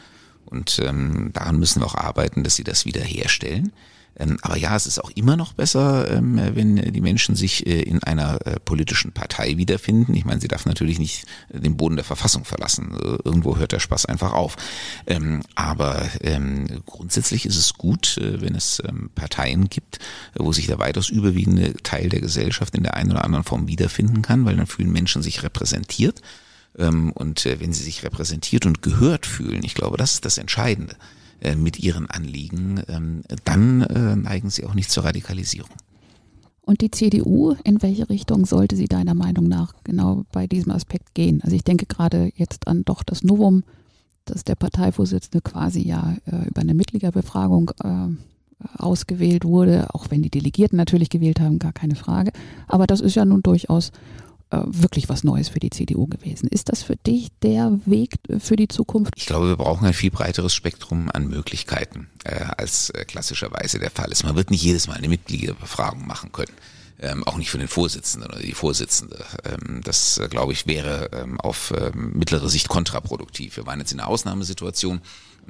Und 0.46 0.80
ähm, 0.84 1.30
daran 1.32 1.58
müssen 1.58 1.82
wir 1.82 1.86
auch 1.86 1.96
arbeiten, 1.96 2.44
dass 2.44 2.56
sie 2.56 2.64
das 2.66 2.86
wieder 2.86 3.02
herstellen. 3.02 3.72
Ähm, 4.20 4.38
aber 4.42 4.58
ja, 4.58 4.76
es 4.76 4.86
ist 4.86 5.00
auch 5.04 5.10
immer 5.12 5.38
noch 5.38 5.54
besser, 5.54 6.12
ähm, 6.12 6.40
wenn 6.54 6.76
die 6.76 7.02
Menschen 7.02 7.36
sich 7.36 7.66
äh, 7.66 7.82
in 7.82 8.04
einer 8.04 8.46
äh, 8.46 8.60
politischen 8.60 9.14
Partei 9.14 9.58
wiederfinden. 9.58 10.14
Ich 10.14 10.26
meine, 10.26 10.42
sie 10.42 10.50
darf 10.50 10.66
natürlich 10.66 11.00
nicht 11.00 11.26
den 11.50 11.78
Boden 11.78 11.96
der 11.96 12.06
Verfassung 12.06 12.44
verlassen. 12.44 12.96
Äh, 13.02 13.18
irgendwo 13.24 13.58
hört 13.58 13.72
der 13.72 13.80
Spaß 13.80 14.06
einfach 14.06 14.34
auf. 14.34 14.58
Ähm, 15.08 15.42
aber 15.56 16.10
grundsätzlich 16.86 17.46
ist 17.46 17.56
es 17.56 17.76
gut, 17.76 18.18
wenn 18.20 18.56
es 18.56 18.82
Parteien 19.16 19.70
gibt, 19.70 20.00
wo 20.36 20.52
sich 20.52 20.68
der 20.68 20.80
weitaus 20.80 21.10
überwiegende 21.10 21.74
Teil 21.84 22.10
der 22.10 22.20
Gesellschaft 22.20 22.76
in 22.76 22.84
der 22.84 22.96
einen 22.96 23.12
oder 23.12 23.24
anderen 23.24 23.46
Form 23.46 23.68
wiederfinden 23.68 24.22
kann, 24.22 24.46
weil 24.46 24.56
dann 24.56 24.68
fühlen 24.68 24.92
Menschen 24.92 25.22
sich 25.22 25.44
repräsentiert. 25.44 26.22
Und 26.76 27.46
wenn 27.46 27.74
sie 27.74 27.84
sich 27.84 28.04
repräsentiert 28.04 28.66
und 28.66 28.82
gehört 28.82 29.26
fühlen, 29.26 29.64
ich 29.64 29.76
glaube, 29.76 29.98
das 29.98 30.14
ist 30.14 30.26
das 30.26 30.38
Entscheidende 30.38 30.96
äh, 31.42 31.56
mit 31.56 31.80
ihren 31.80 32.10
Anliegen, 32.10 32.82
ähm, 32.88 33.24
dann 33.46 33.82
äh, 33.82 34.16
neigen 34.16 34.50
sie 34.50 34.66
auch 34.66 34.74
nicht 34.74 34.92
zur 34.92 35.06
Radikalisierung. 35.06 35.70
Und 36.62 36.82
die 36.82 36.92
CDU, 36.92 37.56
in 37.64 37.82
welche 37.82 38.10
Richtung 38.10 38.46
sollte 38.46 38.76
sie 38.76 38.88
deiner 38.88 39.16
Meinung 39.16 39.48
nach 39.48 39.74
genau 39.84 40.26
bei 40.32 40.46
diesem 40.46 40.72
Aspekt 40.72 41.16
gehen? 41.16 41.42
Also 41.42 41.56
ich 41.56 41.64
denke 41.64 41.88
gerade 41.88 42.32
jetzt 42.36 42.68
an 42.68 42.84
doch 42.86 43.02
das 43.02 43.24
Novum, 43.24 43.64
dass 44.26 44.44
der 44.44 44.56
Parteivorsitzende 44.56 45.42
quasi 45.42 45.82
ja 45.82 46.16
äh, 46.26 46.48
über 46.48 46.62
eine 46.62 46.76
Mitgliederbefragung 46.76 47.72
äh, 47.84 48.10
ausgewählt 48.78 49.46
wurde, 49.46 49.88
auch 49.94 50.12
wenn 50.12 50.22
die 50.22 50.30
Delegierten 50.30 50.78
natürlich 50.78 51.10
gewählt 51.10 51.40
haben, 51.40 51.60
gar 51.60 51.74
keine 51.74 51.96
Frage. 51.96 52.32
Aber 52.68 52.86
das 52.86 53.02
ist 53.02 53.16
ja 53.16 53.26
nun 53.26 53.42
durchaus 53.42 53.92
äh, 54.52 54.62
wirklich 54.66 55.10
was 55.10 55.24
Neues 55.24 55.50
für 55.50 55.60
die 55.60 55.70
CDU 55.70 56.08
gewesen. 56.08 56.48
Ist 56.48 56.70
das 56.70 56.82
für 56.82 56.96
dich 56.96 57.28
der 57.44 57.80
Weg 57.86 58.16
für 58.40 58.56
die 58.56 58.68
Zukunft? 58.68 59.14
Ich 59.16 59.26
glaube, 59.26 59.48
wir 59.48 59.58
brauchen 59.58 59.86
ein 59.86 59.94
viel 59.94 60.12
breiteres 60.12 60.56
Spektrum 60.56 61.10
an 61.14 61.28
Möglichkeiten, 61.28 62.08
äh, 62.24 62.46
als 62.58 62.90
äh, 62.90 63.06
klassischerweise 63.06 63.78
der 63.78 63.92
Fall 63.92 64.12
ist. 64.12 64.24
Man 64.24 64.36
wird 64.36 64.50
nicht 64.50 64.64
jedes 64.64 64.88
Mal 64.88 64.96
eine 64.96 65.08
Mitgliederbefragung 65.08 66.08
machen 66.08 66.32
können. 66.32 66.54
Ähm, 67.02 67.24
auch 67.26 67.38
nicht 67.38 67.50
für 67.50 67.60
den 67.60 67.70
Vorsitzenden 67.70 68.30
oder 68.30 68.42
die 68.42 68.54
Vorsitzende. 68.54 69.24
Ähm, 69.46 69.82
das, 69.84 70.18
äh, 70.18 70.28
glaube 70.28 70.52
ich, 70.52 70.68
wäre 70.68 71.10
ähm, 71.14 71.40
auf 71.40 71.72
ähm, 71.78 72.14
mittlere 72.16 72.50
Sicht 72.50 72.68
kontraproduktiv. 72.68 73.56
Wir 73.56 73.66
waren 73.66 73.80
jetzt 73.80 73.94
in 73.94 74.00
einer 74.00 74.10
Ausnahmesituation 74.10 75.00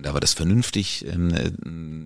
da 0.02 0.14
war 0.14 0.20
das 0.20 0.34
vernünftig, 0.34 1.06
ähm, 1.08 1.34
äh, 1.34 1.52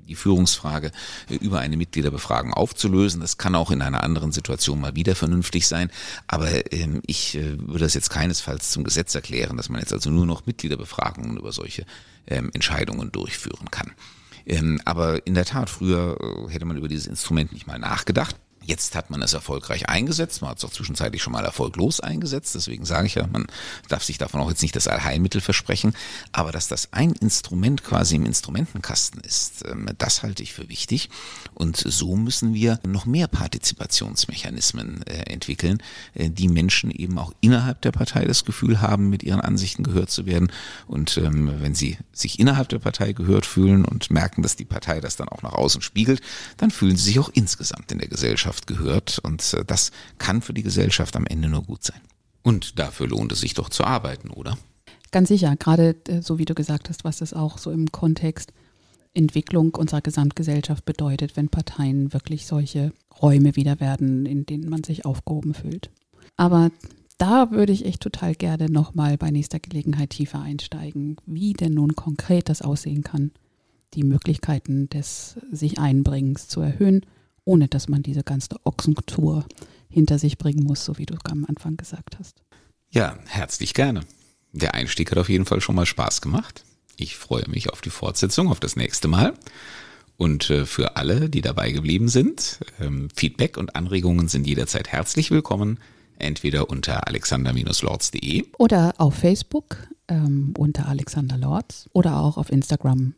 die 0.07 0.15
Führungsfrage 0.15 0.91
äh, 1.29 1.35
über 1.35 1.59
eine 1.59 1.77
Mitgliederbefragung 1.77 2.53
aufzulösen. 2.53 3.21
Das 3.21 3.37
kann 3.37 3.55
auch 3.55 3.71
in 3.71 3.81
einer 3.81 4.03
anderen 4.03 4.31
Situation 4.31 4.79
mal 4.79 4.95
wieder 4.95 5.15
vernünftig 5.15 5.67
sein. 5.67 5.89
Aber 6.27 6.49
ähm, 6.71 7.01
ich 7.05 7.35
äh, 7.35 7.57
würde 7.59 7.79
das 7.79 7.93
jetzt 7.93 8.09
keinesfalls 8.09 8.71
zum 8.71 8.83
Gesetz 8.83 9.13
erklären, 9.15 9.57
dass 9.57 9.69
man 9.69 9.79
jetzt 9.79 9.93
also 9.93 10.09
nur 10.09 10.25
noch 10.25 10.45
Mitgliederbefragungen 10.45 11.37
über 11.37 11.51
solche 11.51 11.85
ähm, 12.27 12.51
Entscheidungen 12.53 13.11
durchführen 13.11 13.69
kann. 13.71 13.91
aber 14.85 15.25
in 15.25 15.35
der 15.35 15.45
Tat, 15.45 15.69
früher 15.69 16.17
hätte 16.49 16.65
man 16.65 16.77
über 16.77 16.87
dieses 16.87 17.07
Instrument 17.07 17.53
nicht 17.53 17.65
mal 17.67 17.79
nachgedacht. 17.79 18.35
Jetzt 18.65 18.95
hat 18.95 19.09
man 19.09 19.21
es 19.21 19.33
erfolgreich 19.33 19.89
eingesetzt, 19.89 20.41
man 20.41 20.51
hat 20.51 20.57
es 20.57 20.65
auch 20.65 20.71
zwischenzeitlich 20.71 21.21
schon 21.21 21.33
mal 21.33 21.43
erfolglos 21.43 21.99
eingesetzt, 21.99 22.55
deswegen 22.55 22.85
sage 22.85 23.07
ich 23.07 23.15
ja, 23.15 23.27
man 23.27 23.47
darf 23.89 24.03
sich 24.03 24.17
davon 24.17 24.39
auch 24.39 24.49
jetzt 24.49 24.61
nicht 24.61 24.75
das 24.75 24.87
Allheilmittel 24.87 25.41
versprechen, 25.41 25.93
aber 26.31 26.51
dass 26.51 26.67
das 26.67 26.93
ein 26.93 27.11
Instrument 27.13 27.83
quasi 27.83 28.15
im 28.15 28.25
Instrumentenkasten 28.25 29.21
ist, 29.21 29.65
ähm, 29.67 29.89
das 29.97 30.23
halte 30.23 30.43
ich 30.43 30.53
für 30.53 30.69
wichtig. 30.69 31.09
Und 31.53 31.77
so 31.77 32.15
müssen 32.15 32.53
wir 32.53 32.79
noch 32.85 33.05
mehr 33.05 33.27
Partizipationsmechanismen 33.27 35.03
äh, 35.03 35.31
entwickeln, 35.31 35.81
äh, 36.13 36.29
die 36.29 36.47
Menschen 36.47 36.89
eben 36.89 37.19
auch 37.19 37.33
innerhalb 37.41 37.81
der 37.81 37.91
Partei 37.91 38.25
das 38.25 38.45
Gefühl 38.45 38.81
haben, 38.81 39.09
mit 39.09 39.23
ihren 39.23 39.41
Ansichten 39.41 39.83
gehört 39.83 40.09
zu 40.09 40.25
werden. 40.25 40.51
Und 40.87 41.17
ähm, 41.17 41.51
wenn 41.59 41.75
sie 41.75 41.97
sich 42.13 42.39
innerhalb 42.39 42.69
der 42.69 42.79
Partei 42.79 43.13
gehört 43.13 43.45
fühlen 43.45 43.83
und 43.83 44.09
merken, 44.09 44.41
dass 44.41 44.55
die 44.55 44.65
Partei 44.65 45.01
das 45.01 45.15
dann 45.15 45.27
auch 45.27 45.41
nach 45.41 45.53
außen 45.53 45.81
spiegelt, 45.81 46.21
dann 46.57 46.71
fühlen 46.71 46.95
sie 46.95 47.03
sich 47.03 47.19
auch 47.19 47.29
insgesamt 47.33 47.91
in 47.91 47.99
der 47.99 48.07
Gesellschaft 48.07 48.52
Gesellschaft 48.53 48.67
gehört 48.67 49.19
und 49.19 49.53
äh, 49.53 49.65
das 49.65 49.91
kann 50.17 50.41
für 50.41 50.53
die 50.53 50.63
Gesellschaft 50.63 51.15
am 51.15 51.25
Ende 51.25 51.49
nur 51.49 51.63
gut 51.63 51.83
sein. 51.83 52.01
Und 52.43 52.79
dafür 52.79 53.07
lohnt 53.07 53.31
es 53.31 53.39
sich 53.39 53.53
doch 53.53 53.69
zu 53.69 53.83
arbeiten, 53.83 54.29
oder? 54.29 54.57
Ganz 55.11 55.29
sicher, 55.29 55.55
gerade 55.55 55.95
äh, 56.07 56.21
so 56.21 56.37
wie 56.37 56.45
du 56.45 56.53
gesagt 56.53 56.89
hast, 56.89 57.03
was 57.03 57.17
das 57.17 57.33
auch 57.33 57.57
so 57.57 57.71
im 57.71 57.91
Kontext 57.91 58.53
Entwicklung 59.13 59.75
unserer 59.75 60.01
Gesamtgesellschaft 60.01 60.85
bedeutet, 60.85 61.35
wenn 61.35 61.49
Parteien 61.49 62.13
wirklich 62.13 62.47
solche 62.47 62.91
Räume 63.21 63.55
wieder 63.55 63.79
werden, 63.79 64.25
in 64.25 64.45
denen 64.45 64.69
man 64.69 64.83
sich 64.83 65.05
aufgehoben 65.05 65.53
fühlt. 65.53 65.91
Aber 66.35 66.71
da 67.19 67.51
würde 67.51 67.73
ich 67.73 67.85
echt 67.85 68.01
total 68.01 68.33
gerne 68.33 68.71
nochmal 68.71 69.17
bei 69.17 69.29
nächster 69.29 69.59
Gelegenheit 69.59 70.09
tiefer 70.09 70.41
einsteigen, 70.41 71.17
wie 71.27 71.53
denn 71.53 71.75
nun 71.75 71.95
konkret 71.95 72.49
das 72.49 72.63
aussehen 72.63 73.03
kann, 73.03 73.31
die 73.93 74.03
Möglichkeiten 74.03 74.89
des 74.89 75.37
sich 75.51 75.77
Einbringens 75.77 76.47
zu 76.47 76.61
erhöhen 76.61 77.05
ohne 77.45 77.67
dass 77.67 77.87
man 77.87 78.03
diese 78.03 78.23
ganze 78.23 78.55
Ochsentour 78.63 79.45
hinter 79.89 80.17
sich 80.19 80.37
bringen 80.37 80.63
muss, 80.63 80.85
so 80.85 80.97
wie 80.97 81.05
du 81.05 81.15
am 81.25 81.45
Anfang 81.45 81.77
gesagt 81.77 82.17
hast. 82.19 82.41
Ja, 82.89 83.17
herzlich 83.27 83.73
gerne. 83.73 84.01
Der 84.51 84.73
Einstieg 84.75 85.11
hat 85.11 85.17
auf 85.17 85.29
jeden 85.29 85.45
Fall 85.45 85.61
schon 85.61 85.75
mal 85.75 85.85
Spaß 85.85 86.21
gemacht. 86.21 86.63
Ich 86.95 87.15
freue 87.15 87.47
mich 87.49 87.71
auf 87.71 87.81
die 87.81 87.89
Fortsetzung, 87.89 88.49
auf 88.49 88.59
das 88.59 88.75
nächste 88.75 89.07
Mal. 89.07 89.33
Und 90.15 90.49
äh, 90.51 90.65
für 90.65 90.95
alle, 90.95 91.29
die 91.29 91.41
dabei 91.41 91.71
geblieben 91.71 92.07
sind, 92.07 92.59
ähm, 92.79 93.09
Feedback 93.15 93.57
und 93.57 93.75
Anregungen 93.75 94.27
sind 94.27 94.45
jederzeit 94.45 94.89
herzlich 94.89 95.31
willkommen. 95.31 95.79
Entweder 96.19 96.69
unter 96.69 97.07
alexander-lords.de 97.07 98.45
oder 98.59 98.93
auf 98.99 99.15
Facebook 99.15 99.87
ähm, 100.07 100.53
unter 100.57 100.87
Alexander 100.87 101.37
Lords 101.37 101.89
oder 101.93 102.19
auch 102.19 102.37
auf 102.37 102.51
Instagram 102.51 103.15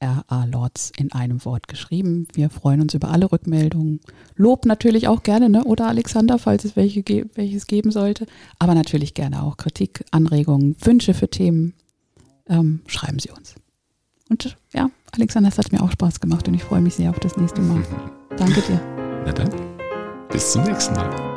RA 0.00 0.44
Lords 0.44 0.92
in 0.96 1.12
einem 1.12 1.44
Wort 1.44 1.68
geschrieben. 1.68 2.28
Wir 2.32 2.50
freuen 2.50 2.80
uns 2.80 2.94
über 2.94 3.10
alle 3.10 3.30
Rückmeldungen. 3.30 4.00
Lob 4.36 4.66
natürlich 4.66 5.08
auch 5.08 5.22
gerne, 5.22 5.48
ne? 5.48 5.64
oder 5.64 5.88
Alexander, 5.88 6.38
falls 6.38 6.64
es 6.64 6.76
welche 6.76 7.04
welches 7.34 7.66
geben 7.66 7.90
sollte. 7.90 8.26
Aber 8.58 8.74
natürlich 8.74 9.14
gerne 9.14 9.42
auch 9.42 9.56
Kritik, 9.56 10.04
Anregungen, 10.10 10.76
Wünsche 10.80 11.14
für 11.14 11.28
Themen. 11.28 11.74
Ähm, 12.48 12.80
schreiben 12.86 13.18
Sie 13.18 13.30
uns. 13.30 13.54
Und 14.28 14.56
ja, 14.72 14.90
Alexander, 15.12 15.48
es 15.48 15.58
hat 15.58 15.72
mir 15.72 15.82
auch 15.82 15.92
Spaß 15.92 16.20
gemacht 16.20 16.48
und 16.48 16.54
ich 16.54 16.64
freue 16.64 16.80
mich 16.80 16.94
sehr 16.94 17.10
auf 17.10 17.20
das 17.20 17.36
nächste 17.36 17.60
Mal. 17.60 17.82
Danke 18.36 18.60
dir. 18.62 18.80
Na 19.24 19.32
dann, 19.32 19.50
bis 20.30 20.52
zum 20.52 20.64
nächsten 20.64 20.94
Mal. 20.94 21.33